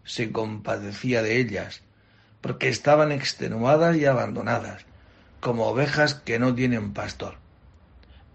se 0.03 0.31
compadecía 0.31 1.21
de 1.21 1.39
ellas, 1.39 1.83
porque 2.41 2.69
estaban 2.69 3.11
extenuadas 3.11 3.95
y 3.97 4.05
abandonadas, 4.05 4.85
como 5.39 5.67
ovejas 5.67 6.15
que 6.15 6.39
no 6.39 6.53
tienen 6.53 6.93
pastor. 6.93 7.35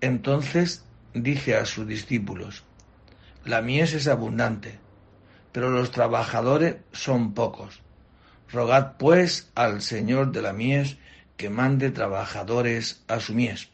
Entonces 0.00 0.84
dice 1.14 1.56
a 1.56 1.64
sus 1.64 1.86
discípulos, 1.86 2.64
La 3.44 3.62
mies 3.62 3.94
es 3.94 4.08
abundante, 4.08 4.78
pero 5.52 5.70
los 5.70 5.90
trabajadores 5.90 6.76
son 6.92 7.34
pocos. 7.34 7.80
Rogad 8.52 8.96
pues 8.98 9.50
al 9.54 9.82
Señor 9.82 10.30
de 10.30 10.42
la 10.42 10.52
mies 10.52 10.98
que 11.36 11.50
mande 11.50 11.90
trabajadores 11.90 13.02
a 13.08 13.20
su 13.20 13.34
mies. 13.34 13.68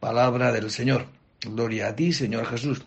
Palabra 0.00 0.52
del 0.52 0.70
Señor. 0.70 1.13
Gloria 1.44 1.88
a 1.88 1.96
ti, 1.96 2.12
Señor 2.12 2.46
Jesús. 2.46 2.84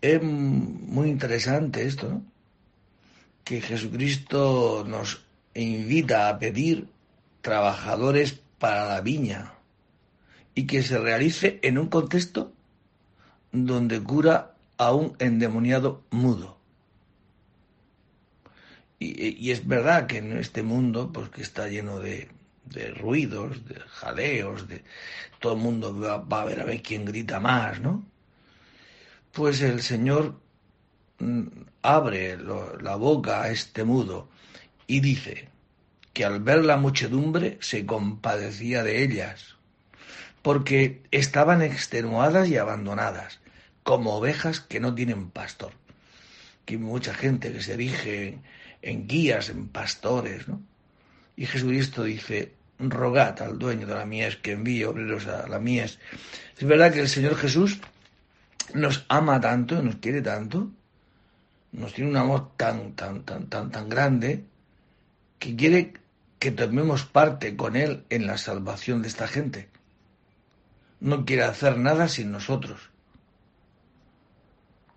Es 0.00 0.22
muy 0.22 1.08
interesante 1.08 1.86
esto, 1.86 2.08
¿no? 2.08 2.22
que 3.44 3.60
Jesucristo 3.60 4.84
nos 4.86 5.24
invita 5.54 6.28
a 6.28 6.38
pedir 6.38 6.88
trabajadores 7.42 8.40
para 8.58 8.86
la 8.86 9.00
viña 9.00 9.54
y 10.54 10.66
que 10.66 10.82
se 10.82 10.98
realice 10.98 11.60
en 11.62 11.78
un 11.78 11.86
contexto 11.86 12.52
donde 13.52 14.02
cura 14.02 14.54
a 14.78 14.92
un 14.92 15.14
endemoniado 15.20 16.02
mudo. 16.10 16.58
Y, 18.98 19.50
es 19.50 19.66
verdad 19.66 20.06
que 20.06 20.18
en 20.18 20.36
este 20.38 20.62
mundo, 20.62 21.12
pues 21.12 21.28
que 21.28 21.42
está 21.42 21.68
lleno 21.68 22.00
de, 22.00 22.28
ruidos, 22.94 23.64
de 23.66 23.80
jaleos, 23.80 24.68
de 24.68 24.84
todo 25.40 25.54
el 25.54 25.60
mundo 25.60 25.98
va, 25.98 26.18
va, 26.18 26.42
a 26.42 26.44
ver 26.44 26.60
a 26.60 26.64
ver 26.64 26.82
quién 26.82 27.04
grita 27.04 27.40
más, 27.40 27.80
¿no? 27.80 28.04
Pues 29.32 29.60
el 29.60 29.82
Señor 29.82 30.40
Mm, 31.18 31.46
abre 31.82 32.36
la 32.36 32.96
boca 32.96 33.42
a 33.42 33.50
este 33.50 33.84
mudo 33.84 34.28
y 34.86 35.00
dice 35.00 35.48
que 36.12 36.24
al 36.26 36.40
ver 36.40 36.64
la 36.64 36.76
muchedumbre 36.76 37.56
se 37.60 37.86
compadecía 37.86 38.82
de 38.82 39.02
ellas, 39.02 39.56
porque 40.42 41.02
estaban 41.10 41.62
extenuadas 41.62 42.48
y 42.48 42.58
abandonadas, 42.58 43.40
como 43.82 44.16
ovejas 44.16 44.60
que 44.60 44.80
no 44.80 44.94
tienen 44.94 45.30
pastor. 45.30 45.72
Que 46.66 46.74
hay 46.74 46.80
mucha 46.80 47.14
gente 47.14 47.52
que 47.52 47.62
se 47.62 47.74
erige 47.74 48.38
en, 48.82 49.06
guías, 49.08 49.48
en 49.48 49.68
pastores, 49.68 50.48
¿no? 50.48 50.62
Y 51.36 51.44
Jesucristo 51.46 52.02
dice, 52.02 52.54
rogad 52.78 53.40
al 53.42 53.58
dueño 53.58 53.86
de 53.86 53.94
la 53.94 54.06
mies 54.06 54.36
que 54.36 54.52
envíe 54.52 54.84
obreros 54.84 55.26
a 55.26 55.46
la 55.46 55.58
mies. 55.58 55.98
Es 56.56 56.66
verdad 56.66 56.92
que 56.92 57.00
el 57.00 57.08
Señor 57.08 57.36
Jesús 57.36 57.78
nos 58.74 59.04
ama 59.08 59.40
tanto, 59.40 59.82
nos 59.82 59.96
quiere 59.96 60.22
tanto, 60.22 60.70
nos 61.72 61.92
tiene 61.92 62.10
un 62.10 62.16
amor 62.16 62.56
tan, 62.56 62.92
tan, 62.92 63.22
tan, 63.22 63.48
tan, 63.48 63.70
tan 63.70 63.88
grande 63.88 64.44
que 65.38 65.54
quiere 65.56 65.94
que 66.38 66.50
tomemos 66.50 67.04
parte 67.04 67.56
con 67.56 67.76
Él 67.76 68.04
en 68.10 68.26
la 68.26 68.38
salvación 68.38 69.02
de 69.02 69.08
esta 69.08 69.28
gente. 69.28 69.68
No 71.00 71.24
quiere 71.24 71.44
hacer 71.44 71.76
nada 71.78 72.08
sin 72.08 72.32
nosotros. 72.32 72.90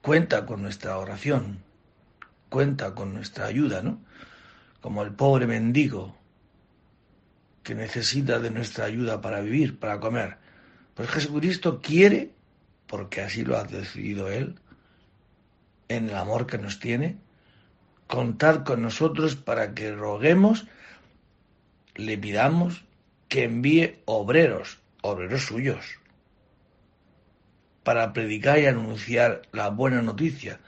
Cuenta 0.01 0.45
con 0.45 0.61
nuestra 0.61 0.97
oración, 0.97 1.61
cuenta 2.47 2.95
con 2.95 3.13
nuestra 3.13 3.45
ayuda, 3.45 3.81
¿no? 3.81 3.99
Como 4.81 5.03
el 5.03 5.11
pobre 5.11 5.45
mendigo 5.45 6.18
que 7.63 7.75
necesita 7.75 8.39
de 8.39 8.51
nuestra 8.51 8.85
ayuda 8.85 9.21
para 9.21 9.41
vivir, 9.41 9.79
para 9.79 9.99
comer. 9.99 10.37
Pues 10.93 11.09
Jesucristo 11.09 11.81
quiere, 11.81 12.31
porque 12.87 13.21
así 13.21 13.43
lo 13.43 13.57
ha 13.57 13.63
decidido 13.63 14.29
Él, 14.29 14.55
en 15.87 16.09
el 16.09 16.15
amor 16.15 16.47
que 16.47 16.57
nos 16.57 16.79
tiene, 16.79 17.17
contar 18.07 18.63
con 18.63 18.81
nosotros 18.81 19.35
para 19.35 19.73
que 19.73 19.93
roguemos, 19.93 20.67
le 21.95 22.17
pidamos 22.17 22.85
que 23.27 23.43
envíe 23.43 23.99
obreros, 24.05 24.79
obreros 25.01 25.45
suyos, 25.45 25.99
para 27.83 28.13
predicar 28.13 28.59
y 28.59 28.65
anunciar 28.65 29.43
la 29.51 29.69
buena 29.69 30.01
noticia, 30.01 30.59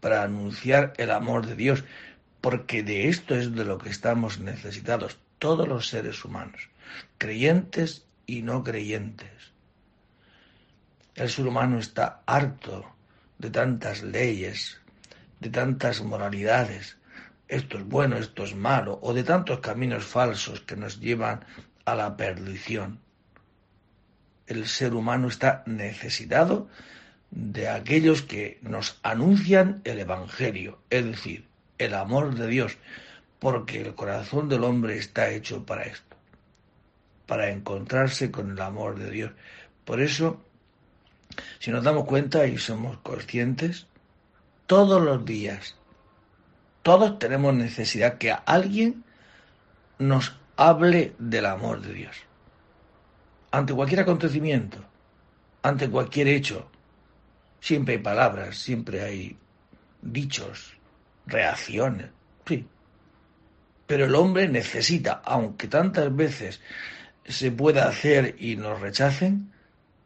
para 0.00 0.22
anunciar 0.22 0.92
el 0.98 1.10
amor 1.10 1.46
de 1.46 1.56
Dios, 1.56 1.84
porque 2.40 2.82
de 2.82 3.08
esto 3.08 3.34
es 3.34 3.54
de 3.54 3.64
lo 3.64 3.78
que 3.78 3.88
estamos 3.88 4.38
necesitados 4.38 5.18
todos 5.44 5.68
los 5.68 5.88
seres 5.88 6.24
humanos, 6.24 6.70
creyentes 7.18 8.06
y 8.24 8.40
no 8.40 8.64
creyentes. 8.64 9.52
El 11.16 11.28
ser 11.28 11.46
humano 11.46 11.78
está 11.78 12.22
harto 12.24 12.86
de 13.36 13.50
tantas 13.50 14.02
leyes, 14.02 14.80
de 15.40 15.50
tantas 15.50 16.02
moralidades, 16.02 16.96
esto 17.46 17.76
es 17.76 17.84
bueno, 17.84 18.16
esto 18.16 18.44
es 18.44 18.54
malo, 18.56 18.98
o 19.02 19.12
de 19.12 19.22
tantos 19.22 19.60
caminos 19.60 20.06
falsos 20.06 20.62
que 20.62 20.76
nos 20.76 20.98
llevan 20.98 21.44
a 21.84 21.94
la 21.94 22.16
perdición. 22.16 23.00
El 24.46 24.66
ser 24.66 24.94
humano 24.94 25.28
está 25.28 25.62
necesitado 25.66 26.70
de 27.30 27.68
aquellos 27.68 28.22
que 28.22 28.60
nos 28.62 28.98
anuncian 29.02 29.82
el 29.84 29.98
Evangelio, 29.98 30.78
es 30.88 31.04
decir, 31.04 31.44
el 31.76 31.92
amor 31.92 32.34
de 32.34 32.46
Dios, 32.46 32.78
porque 33.44 33.82
el 33.82 33.94
corazón 33.94 34.48
del 34.48 34.64
hombre 34.64 34.96
está 34.96 35.28
hecho 35.28 35.66
para 35.66 35.82
esto, 35.82 36.16
para 37.26 37.50
encontrarse 37.50 38.30
con 38.30 38.52
el 38.52 38.60
amor 38.62 38.98
de 38.98 39.10
Dios. 39.10 39.32
Por 39.84 40.00
eso 40.00 40.40
si 41.58 41.70
nos 41.70 41.84
damos 41.84 42.06
cuenta 42.06 42.46
y 42.46 42.56
somos 42.56 42.96
conscientes, 43.02 43.86
todos 44.66 45.02
los 45.02 45.26
días, 45.26 45.76
todos 46.82 47.18
tenemos 47.18 47.52
necesidad 47.52 48.16
que 48.16 48.34
alguien 48.46 49.04
nos 49.98 50.34
hable 50.56 51.14
del 51.18 51.44
amor 51.44 51.82
de 51.82 51.92
Dios. 51.92 52.16
Ante 53.50 53.74
cualquier 53.74 54.00
acontecimiento, 54.00 54.78
ante 55.60 55.90
cualquier 55.90 56.28
hecho, 56.28 56.66
siempre 57.60 57.96
hay 57.96 58.00
palabras, 58.00 58.56
siempre 58.56 59.02
hay 59.02 59.36
dichos, 60.00 60.72
reacciones. 61.26 62.08
Pero 63.86 64.06
el 64.06 64.14
hombre 64.14 64.48
necesita, 64.48 65.20
aunque 65.24 65.68
tantas 65.68 66.14
veces 66.14 66.60
se 67.26 67.50
pueda 67.50 67.88
hacer 67.88 68.36
y 68.38 68.56
nos 68.56 68.80
rechacen, 68.80 69.52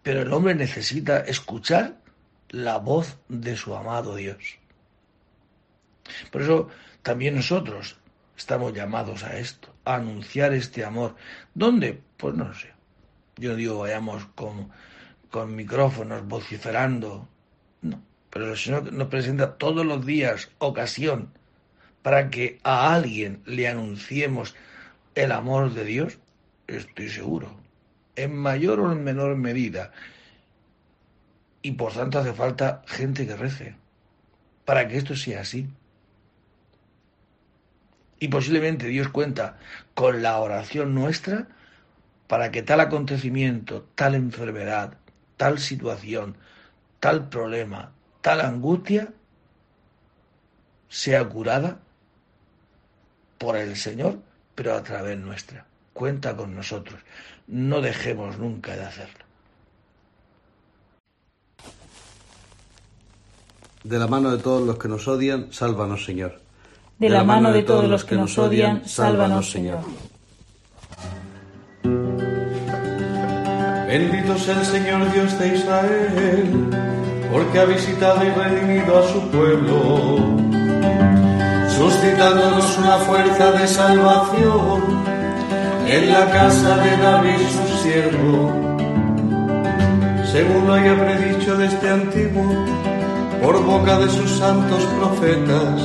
pero 0.03 0.23
el 0.23 0.33
hombre 0.33 0.55
necesita 0.55 1.21
escuchar 1.21 1.97
la 2.51 2.79
voz 2.79 3.19
de 3.29 3.57
su 3.57 3.75
amado 3.75 4.17
Dios. 4.17 4.59
Por 6.31 6.43
eso 6.43 6.69
también 7.03 7.37
nosotros 7.37 7.97
estamos 8.37 8.73
llamados 8.73 9.25
a 9.25 9.37
esto, 9.39 9.75
a 9.85 9.97
anunciar 9.97 10.53
este 10.55 10.85
amor. 10.85 11.17
¿Dónde? 11.55 12.01
Pues 12.17 12.35
no 12.35 12.55
sé. 12.55 12.73
Yo 13.37 13.55
digo, 13.55 13.81
vayamos 13.81 14.25
con, 14.35 14.71
con 15.31 15.55
micrófonos 15.55 16.27
vociferando. 16.27 17.29
No, 17.83 18.03
pero 18.31 18.51
el 18.51 18.57
Señor 18.57 18.93
nos 18.93 19.09
presenta 19.09 19.57
todos 19.57 19.85
los 19.85 20.05
días 20.05 20.51
ocasión 20.59 21.33
para 22.03 22.31
que 22.31 22.61
a 22.63 22.95
alguien 22.95 23.43
le 23.45 23.69
anunciemos 23.69 24.55
el 25.15 25.33
amor 25.33 25.75
de 25.75 25.85
Dios, 25.85 26.19
estoy 26.67 27.09
seguro, 27.09 27.55
en 28.17 28.37
mayor 28.37 28.81
o 28.81 28.93
en 28.93 29.05
menor 29.05 29.37
medida. 29.37 29.93
Y 31.63 31.73
por 31.73 31.93
tanto 31.93 32.19
hace 32.19 32.33
falta 32.33 32.83
gente 32.87 33.27
que 33.27 33.37
rece 33.37 33.77
para 34.65 34.87
que 34.87 34.97
esto 34.97 35.17
sea 35.17 35.41
así. 35.41 35.69
Y 38.21 38.29
posiblemente 38.29 38.87
Dios 38.87 39.09
cuenta 39.09 39.59
con 39.95 40.23
la 40.23 40.39
oración 40.39 40.95
nuestra 40.95 41.49
para 42.27 42.51
que 42.51 42.63
tal 42.63 42.81
acontecimiento, 42.81 43.89
tal 43.95 44.15
enfermedad, 44.15 44.99
tal 45.37 45.59
situación, 45.59 46.37
tal 47.01 47.29
problema, 47.29 47.93
tal 48.21 48.41
angustia 48.41 49.13
sea 50.89 51.29
curada 51.29 51.81
por 53.39 53.57
el 53.57 53.77
Señor, 53.77 54.19
pero 54.55 54.75
a 54.75 54.83
través 54.83 55.19
nuestra. 55.19 55.65
Cuenta 55.93 56.37
con 56.37 56.55
nosotros. 56.55 57.01
No 57.47 57.81
dejemos 57.81 58.39
nunca 58.39 58.77
de 58.77 58.85
hacerlo. 58.85 59.25
De 63.85 63.99
la 63.99 64.07
mano 64.07 64.31
de 64.31 64.43
todos 64.43 64.67
los 64.67 64.77
que 64.77 64.89
nos 64.89 65.09
odian, 65.09 65.53
sálvanos, 65.53 66.05
Señor. 66.05 66.41
De 66.99 67.09
la 67.09 67.25
mano 67.25 67.53
de 67.53 67.63
todos 67.63 67.89
los 67.89 68.05
que 68.05 68.17
nos 68.17 68.37
odian, 68.37 68.87
sálvanos, 68.89 69.51
Señor. 69.51 69.81
Bendito 73.87 74.37
sea 74.37 74.61
el 74.61 74.67
Señor 74.67 75.13
Dios 75.13 75.39
de 75.39 75.55
Israel, 75.57 76.69
porque 77.33 77.59
ha 77.59 77.65
visitado 77.65 78.23
y 78.23 78.29
redimido 78.29 78.99
a 78.99 79.09
su 79.11 79.31
pueblo, 79.31 80.19
suscitándonos 81.79 82.77
una 82.79 82.99
fuerza 82.99 83.53
de 83.53 83.69
salvación 83.69 84.83
en 85.87 86.13
la 86.13 86.29
casa 86.29 86.77
de 86.77 86.97
David 86.97 87.39
su 87.39 87.83
siervo, 87.83 88.53
según 90.33 90.67
lo 90.67 90.75
haya 90.75 90.99
predicho 90.99 91.57
desde 91.57 91.75
este 91.77 91.89
antiguo, 91.89 92.45
por 93.41 93.65
boca 93.65 93.97
de 94.01 94.11
sus 94.11 94.29
santos 94.39 94.85
profetas. 94.99 95.81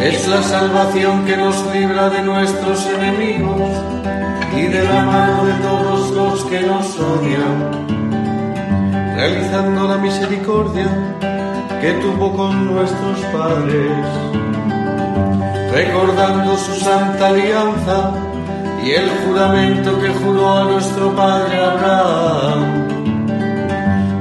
Es 0.00 0.28
la 0.28 0.42
salvación 0.42 1.24
que 1.24 1.36
nos 1.36 1.56
libra 1.74 2.08
de 2.08 2.22
nuestros 2.22 2.86
enemigos 2.86 3.72
y 4.56 4.62
de 4.62 4.84
la 4.84 5.02
mano 5.02 5.44
de 5.44 5.54
todos 5.54 6.10
los 6.12 6.44
que 6.44 6.60
nos 6.60 6.98
odian, 7.00 7.86
realizando 9.16 9.88
la 9.88 9.98
misericordia 9.98 10.86
que 11.84 11.92
tuvo 12.00 12.34
con 12.34 12.74
nuestros 12.74 13.18
padres, 13.30 13.92
recordando 15.70 16.56
su 16.56 16.74
santa 16.76 17.26
alianza 17.26 18.10
y 18.82 18.92
el 18.92 19.10
juramento 19.10 20.00
que 20.00 20.08
juró 20.08 20.60
a 20.60 20.64
nuestro 20.64 21.14
padre 21.14 21.62
Abraham, 21.62 22.88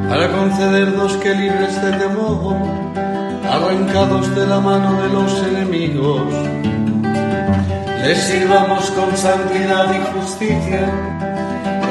para 0.10 0.30
concedernos 0.34 1.16
que 1.16 1.34
libres 1.36 1.82
de 1.82 1.92
temor, 1.94 2.58
arrancados 3.50 4.36
de 4.36 4.46
la 4.46 4.60
mano 4.60 5.02
de 5.02 5.08
los 5.08 5.32
enemigos, 5.44 6.34
le 8.04 8.14
sirvamos 8.14 8.92
con 8.92 9.16
santidad 9.16 9.86
y 9.96 10.20
justicia 10.20 10.82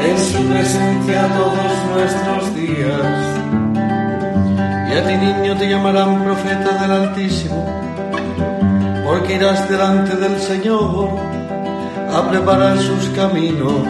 en 0.05 0.19
su 0.19 0.45
presencia 0.51 1.29
todos 1.29 1.73
nuestros 1.95 2.55
días. 2.57 3.32
Y 4.93 4.95
a 4.95 5.07
ti 5.07 5.17
niño 5.17 5.57
te 5.57 5.71
llamarán 5.71 6.23
profeta 6.23 6.77
del 6.83 6.91
Altísimo, 6.91 7.65
porque 9.07 9.37
irás 9.37 9.67
delante 9.67 10.15
del 10.17 10.39
Señor 10.39 11.09
a 12.15 12.29
preparar 12.29 12.77
sus 12.77 13.09
caminos, 13.17 13.87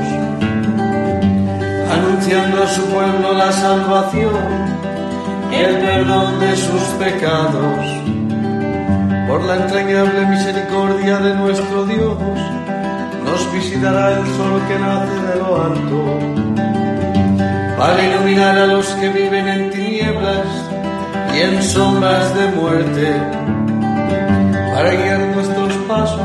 anunciando 1.90 2.62
a 2.62 2.68
su 2.68 2.82
pueblo 2.82 3.32
la 3.32 3.50
salvación 3.50 4.32
y 5.50 5.56
el 5.56 5.78
perdón 5.78 6.38
de 6.38 6.56
sus 6.56 6.82
pecados. 7.00 7.84
Por 9.26 9.42
la 9.42 9.56
entrañable 9.56 10.24
misericordia 10.26 11.18
de 11.18 11.34
nuestro 11.34 11.84
Dios, 11.84 12.16
nos 13.24 13.52
visitará 13.52 14.12
el 14.12 14.26
sol 14.36 14.62
que 14.68 14.78
nace 14.78 15.16
de 15.30 15.36
lo 15.40 15.62
alto, 15.64 16.18
para 17.76 18.06
iluminar 18.06 18.56
a 18.56 18.66
los 18.68 18.86
que 18.86 19.08
viven 19.08 19.48
en 19.48 19.70
tinieblas 19.70 20.61
y 21.34 21.40
en 21.40 21.62
sombras 21.62 22.34
de 22.34 22.46
muerte, 22.48 23.16
para 24.74 24.90
guiar 24.90 25.20
nuestros 25.34 25.72
pasos 25.88 26.20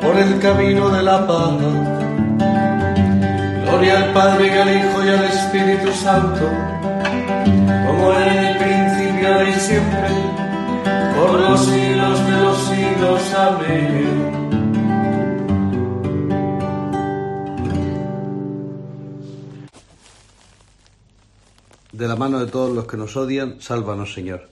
por 0.00 0.16
el 0.16 0.38
camino 0.40 0.88
de 0.90 1.02
la 1.02 1.26
paz. 1.26 1.54
Gloria 3.64 3.98
al 3.98 4.12
Padre 4.12 4.46
y 4.46 4.58
al 4.58 4.76
Hijo 4.76 5.04
y 5.04 5.08
al 5.08 5.24
Espíritu 5.24 5.92
Santo, 5.92 6.50
como 7.86 8.12
en 8.12 8.38
el 8.44 8.56
principio 8.58 9.48
y 9.48 9.52
siempre 9.60 10.08
por 11.16 11.40
los 11.40 11.60
siglos 11.64 12.26
de 12.26 12.36
los 12.40 12.58
siglos. 12.68 13.34
Amén. 13.34 14.39
De 22.00 22.08
la 22.08 22.16
mano 22.16 22.38
de 22.38 22.50
todos 22.50 22.74
los 22.74 22.86
que 22.86 22.96
nos 22.96 23.14
odian, 23.14 23.60
sálvanos, 23.60 24.14
Señor. 24.14 24.48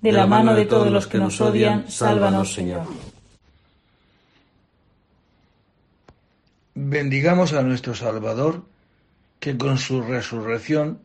De 0.00 0.12
la 0.12 0.28
mano 0.28 0.54
de 0.54 0.64
todos 0.64 0.92
los 0.92 1.08
que 1.08 1.18
nos 1.18 1.40
odian, 1.40 1.90
sálvanos, 1.90 2.54
Señor. 2.54 2.86
Bendigamos 6.76 7.52
a 7.52 7.62
nuestro 7.62 7.96
Salvador, 7.96 8.62
que 9.40 9.58
con 9.58 9.76
su 9.78 10.02
resurrección 10.02 11.00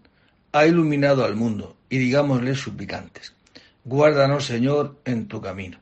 ha 0.52 0.68
iluminado 0.68 1.26
al 1.26 1.36
mundo, 1.36 1.76
y 1.90 1.98
digámosle 1.98 2.54
suplicantes. 2.54 3.34
Guárdanos, 3.84 4.46
Señor, 4.46 5.00
en 5.06 5.28
tu 5.28 5.42
camino. 5.42 5.80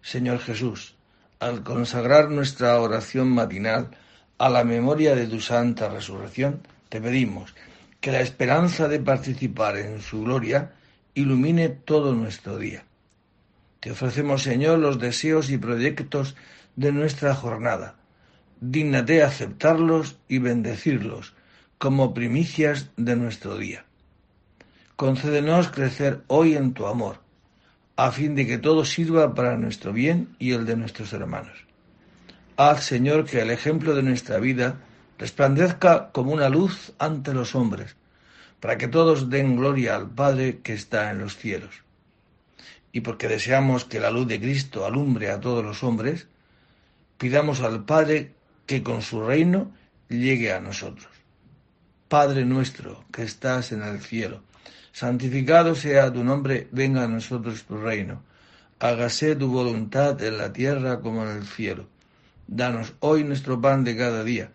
Señor 0.00 0.38
Jesús, 0.38 0.94
al 1.38 1.62
consagrar 1.62 2.30
nuestra 2.30 2.80
oración 2.80 3.28
matinal 3.28 3.90
a 4.38 4.48
la 4.48 4.64
memoria 4.64 5.14
de 5.14 5.26
tu 5.26 5.38
santa 5.38 5.90
resurrección, 5.90 6.62
te 6.88 6.98
pedimos 6.98 7.53
que 8.04 8.12
la 8.12 8.20
esperanza 8.20 8.86
de 8.86 9.00
participar 9.00 9.78
en 9.78 10.02
su 10.02 10.24
gloria 10.24 10.72
ilumine 11.14 11.70
todo 11.70 12.14
nuestro 12.14 12.58
día. 12.58 12.84
Te 13.80 13.92
ofrecemos, 13.92 14.42
Señor, 14.42 14.78
los 14.78 14.98
deseos 14.98 15.48
y 15.48 15.56
proyectos 15.56 16.36
de 16.76 16.92
nuestra 16.92 17.34
jornada. 17.34 17.96
Dígnate 18.60 19.22
aceptarlos 19.22 20.18
y 20.28 20.36
bendecirlos 20.36 21.32
como 21.78 22.12
primicias 22.12 22.90
de 22.98 23.16
nuestro 23.16 23.56
día. 23.56 23.86
Concédenos 24.96 25.70
crecer 25.70 26.24
hoy 26.26 26.56
en 26.56 26.74
tu 26.74 26.86
amor 26.86 27.22
a 27.96 28.12
fin 28.12 28.34
de 28.34 28.46
que 28.46 28.58
todo 28.58 28.84
sirva 28.84 29.34
para 29.34 29.56
nuestro 29.56 29.94
bien 29.94 30.36
y 30.38 30.52
el 30.52 30.66
de 30.66 30.76
nuestros 30.76 31.14
hermanos. 31.14 31.56
Haz, 32.58 32.84
Señor, 32.84 33.24
que 33.24 33.40
el 33.40 33.50
ejemplo 33.50 33.94
de 33.94 34.02
nuestra 34.02 34.36
vida 34.40 34.76
resplandezca 35.18 36.10
como 36.12 36.32
una 36.32 36.48
luz 36.48 36.92
ante 36.98 37.32
los 37.32 37.54
hombres, 37.54 37.96
para 38.60 38.78
que 38.78 38.88
todos 38.88 39.30
den 39.30 39.56
gloria 39.56 39.94
al 39.94 40.10
Padre 40.10 40.60
que 40.62 40.72
está 40.72 41.10
en 41.10 41.18
los 41.18 41.36
cielos. 41.36 41.82
Y 42.92 43.00
porque 43.00 43.28
deseamos 43.28 43.84
que 43.84 44.00
la 44.00 44.10
luz 44.10 44.26
de 44.26 44.40
Cristo 44.40 44.86
alumbre 44.86 45.30
a 45.30 45.40
todos 45.40 45.64
los 45.64 45.82
hombres, 45.82 46.28
pidamos 47.18 47.60
al 47.60 47.84
Padre 47.84 48.34
que 48.66 48.82
con 48.82 49.02
su 49.02 49.20
reino 49.22 49.70
llegue 50.08 50.52
a 50.52 50.60
nosotros. 50.60 51.08
Padre 52.08 52.44
nuestro 52.44 53.04
que 53.12 53.22
estás 53.22 53.72
en 53.72 53.82
el 53.82 54.00
cielo, 54.00 54.42
santificado 54.92 55.74
sea 55.74 56.12
tu 56.12 56.22
nombre, 56.22 56.68
venga 56.70 57.04
a 57.04 57.08
nosotros 57.08 57.64
tu 57.64 57.76
reino. 57.76 58.22
Hágase 58.78 59.34
tu 59.36 59.48
voluntad 59.48 60.22
en 60.22 60.38
la 60.38 60.52
tierra 60.52 61.00
como 61.00 61.24
en 61.24 61.38
el 61.38 61.46
cielo. 61.46 61.86
Danos 62.46 62.92
hoy 63.00 63.24
nuestro 63.24 63.60
pan 63.60 63.84
de 63.84 63.96
cada 63.96 64.22
día. 64.22 64.52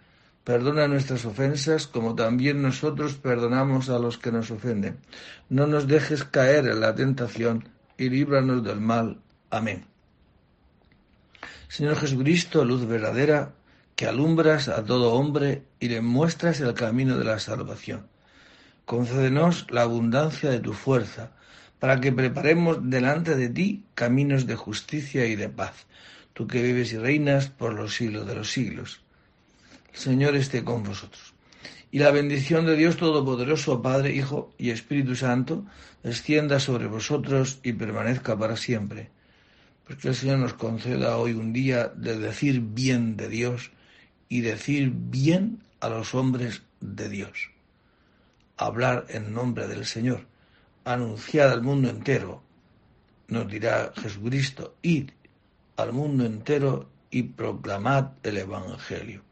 Perdona 0.50 0.88
nuestras 0.88 1.26
ofensas 1.26 1.86
como 1.86 2.16
también 2.16 2.64
nosotros 2.64 3.14
perdonamos 3.14 3.88
a 3.92 4.00
los 4.00 4.18
que 4.18 4.32
nos 4.32 4.50
ofenden. 4.50 4.98
No 5.48 5.68
nos 5.68 5.88
dejes 5.88 6.24
caer 6.24 6.66
en 6.66 6.80
la 6.80 6.96
tentación 6.96 7.70
y 8.00 8.10
líbranos 8.10 8.64
del 8.64 8.80
mal. 8.80 9.20
Amén. 9.52 9.86
Señor 11.68 11.98
Jesucristo, 11.98 12.66
luz 12.66 12.88
verdadera, 12.88 13.54
que 13.96 14.08
alumbras 14.08 14.70
a 14.70 14.84
todo 14.84 15.14
hombre 15.14 15.66
y 15.80 15.90
le 15.90 16.02
muestras 16.02 16.60
el 16.62 16.74
camino 16.74 17.20
de 17.20 17.26
la 17.26 17.38
salvación. 17.38 18.08
Concédenos 18.86 19.68
la 19.70 19.84
abundancia 19.84 20.50
de 20.50 20.62
tu 20.62 20.74
fuerza, 20.74 21.30
para 21.78 22.02
que 22.02 22.12
preparemos 22.12 22.80
delante 22.90 23.36
de 23.36 23.50
ti 23.50 23.84
caminos 23.94 24.48
de 24.48 24.56
justicia 24.56 25.28
y 25.28 25.36
de 25.36 25.50
paz, 25.50 25.86
tú 26.34 26.48
que 26.48 26.64
vives 26.64 26.92
y 26.92 26.98
reinas 26.98 27.50
por 27.50 27.76
los 27.76 27.94
siglos 27.94 28.26
de 28.26 28.34
los 28.34 28.52
siglos. 28.52 29.04
Señor 30.00 30.38
esté 30.38 30.64
con 30.64 30.84
vosotros. 30.84 31.34
Y 31.92 32.00
la 32.00 32.12
bendición 32.12 32.66
de 32.66 32.78
Dios 32.78 32.96
Todopoderoso, 32.96 33.82
Padre, 33.82 34.16
Hijo 34.16 34.54
y 34.58 34.70
Espíritu 34.70 35.14
Santo, 35.14 35.66
descienda 36.04 36.62
sobre 36.62 36.88
vosotros 36.88 37.60
y 37.64 37.74
permanezca 37.74 38.40
para 38.40 38.56
siempre. 38.56 39.10
Porque 39.86 40.08
el 40.08 40.16
Señor 40.16 40.40
nos 40.40 40.54
conceda 40.54 41.18
hoy 41.18 41.34
un 41.34 41.52
día 41.52 41.90
de 41.90 42.18
decir 42.18 42.62
bien 42.62 43.18
de 43.18 43.28
Dios 43.28 43.72
y 44.30 44.40
decir 44.40 44.94
bien 44.96 45.64
a 45.82 45.90
los 45.90 46.16
hombres 46.16 46.62
de 46.80 47.10
Dios. 47.10 47.52
Hablar 48.56 49.06
en 49.10 49.34
nombre 49.34 49.68
del 49.68 49.86
Señor, 49.86 50.28
anunciar 50.86 51.50
al 51.50 51.62
mundo 51.62 51.90
entero, 51.90 52.42
nos 53.28 53.50
dirá 53.50 53.92
Jesucristo, 53.98 54.78
id 54.82 55.10
al 55.76 55.92
mundo 55.92 56.26
entero 56.26 56.90
y 57.12 57.24
proclamad 57.24 58.12
el 58.24 58.38
Evangelio. 58.38 59.29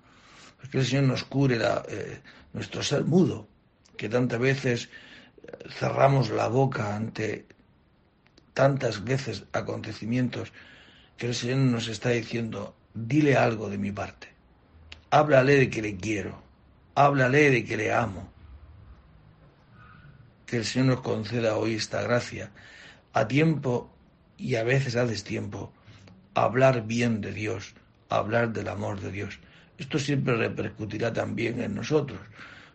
Porque 0.60 0.80
el 0.80 0.86
Señor 0.86 1.04
nos 1.06 1.24
cure 1.24 1.58
la, 1.58 1.84
eh, 1.88 2.22
nuestro 2.54 2.84
ser 2.84 3.06
mudo, 3.06 3.48
que 3.96 4.10
tantas 4.10 4.40
veces 4.40 4.90
cerramos 5.70 6.30
la 6.30 6.48
boca 6.48 6.96
ante 6.96 7.46
tantas 8.54 9.04
veces 9.04 9.44
acontecimientos 9.54 10.52
que 11.16 11.28
el 11.28 11.36
Señor 11.36 11.58
nos 11.58 11.88
está 11.88 12.10
diciendo, 12.10 12.76
dile 12.94 13.36
algo 13.36 13.70
de 13.70 13.78
mi 13.78 13.92
parte, 13.92 14.30
háblale 15.12 15.56
de 15.56 15.70
que 15.70 15.82
le 15.82 15.96
quiero, 15.96 16.42
háblale 16.96 17.52
de 17.52 17.64
que 17.66 17.78
le 17.78 17.94
amo. 17.94 18.32
Que 20.48 20.58
el 20.58 20.66
Señor 20.66 20.88
nos 20.88 21.02
conceda 21.02 21.58
hoy 21.58 21.76
esta 21.76 22.02
gracia, 22.02 22.52
a 23.14 23.28
tiempo 23.28 23.92
y 24.38 24.56
a 24.56 24.64
veces 24.64 24.96
a 24.96 25.06
destiempo, 25.06 25.72
hablar 26.34 26.88
bien 26.88 27.22
de 27.22 27.34
Dios, 27.34 27.76
hablar 28.10 28.54
del 28.54 28.70
amor 28.70 29.02
de 29.02 29.12
Dios. 29.12 29.40
Esto 29.78 30.00
siempre 30.00 30.36
repercutirá 30.36 31.14
también 31.14 31.62
en 31.62 31.76
nosotros. 31.76 32.20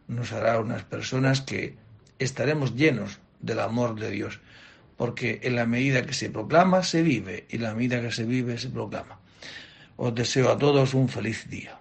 Nos 0.09 0.33
hará 0.33 0.61
unas 0.61 0.85
personas 0.85 1.41
que 1.41 1.77
estaremos 2.19 2.75
llenos 2.75 3.19
del 3.41 3.61
amor 3.61 3.99
de 3.99 4.11
Dios, 4.11 4.41
porque 4.97 5.41
en 5.43 5.57
la 5.57 5.67
medida 5.67 6.03
que 6.03 6.15
se 6.15 6.31
proclama, 6.31 6.83
se 6.83 7.03
vive, 7.03 7.47
y 7.51 7.57
en 7.57 7.63
la 7.63 7.75
medida 7.75 8.01
que 8.01 8.13
se 8.13 8.25
vive, 8.25 8.59
se 8.59 8.69
proclama. 8.69 9.19
Os 9.97 10.15
deseo 10.15 10.51
a 10.51 10.59
todos 10.59 10.95
un 10.95 11.09
feliz 11.09 11.49
día. 11.49 11.79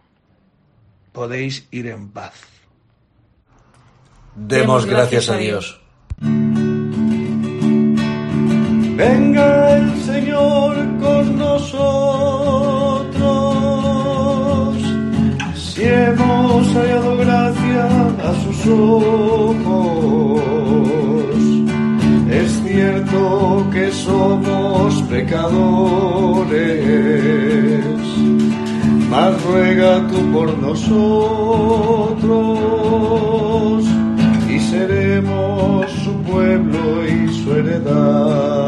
Podéis 1.12 1.68
ir 1.72 1.88
en 1.88 2.10
paz. 2.10 2.34
Demos 4.36 4.86
gracias 4.86 5.30
a 5.30 5.38
Dios. 5.38 5.82
Venga 8.96 9.78
el 9.78 10.02
Señor 10.02 10.76
con 11.00 11.38
nosotros 11.38 12.41
hemos 16.12 16.74
hallado 16.74 17.18
gracia 17.18 17.86
a 18.30 18.34
sus 18.44 18.68
ojos. 18.68 20.42
Es 22.30 22.62
cierto 22.64 23.68
que 23.72 23.92
somos 23.92 25.02
pecadores, 25.04 26.50
mas 29.10 29.44
ruega 29.44 30.08
tú 30.08 30.32
por 30.32 30.58
nosotros 30.58 31.02
y 34.50 34.60
seremos 34.60 35.92
su 36.04 36.14
pueblo 36.24 37.06
y 37.06 37.28
su 37.34 37.54
heredad. 37.54 38.62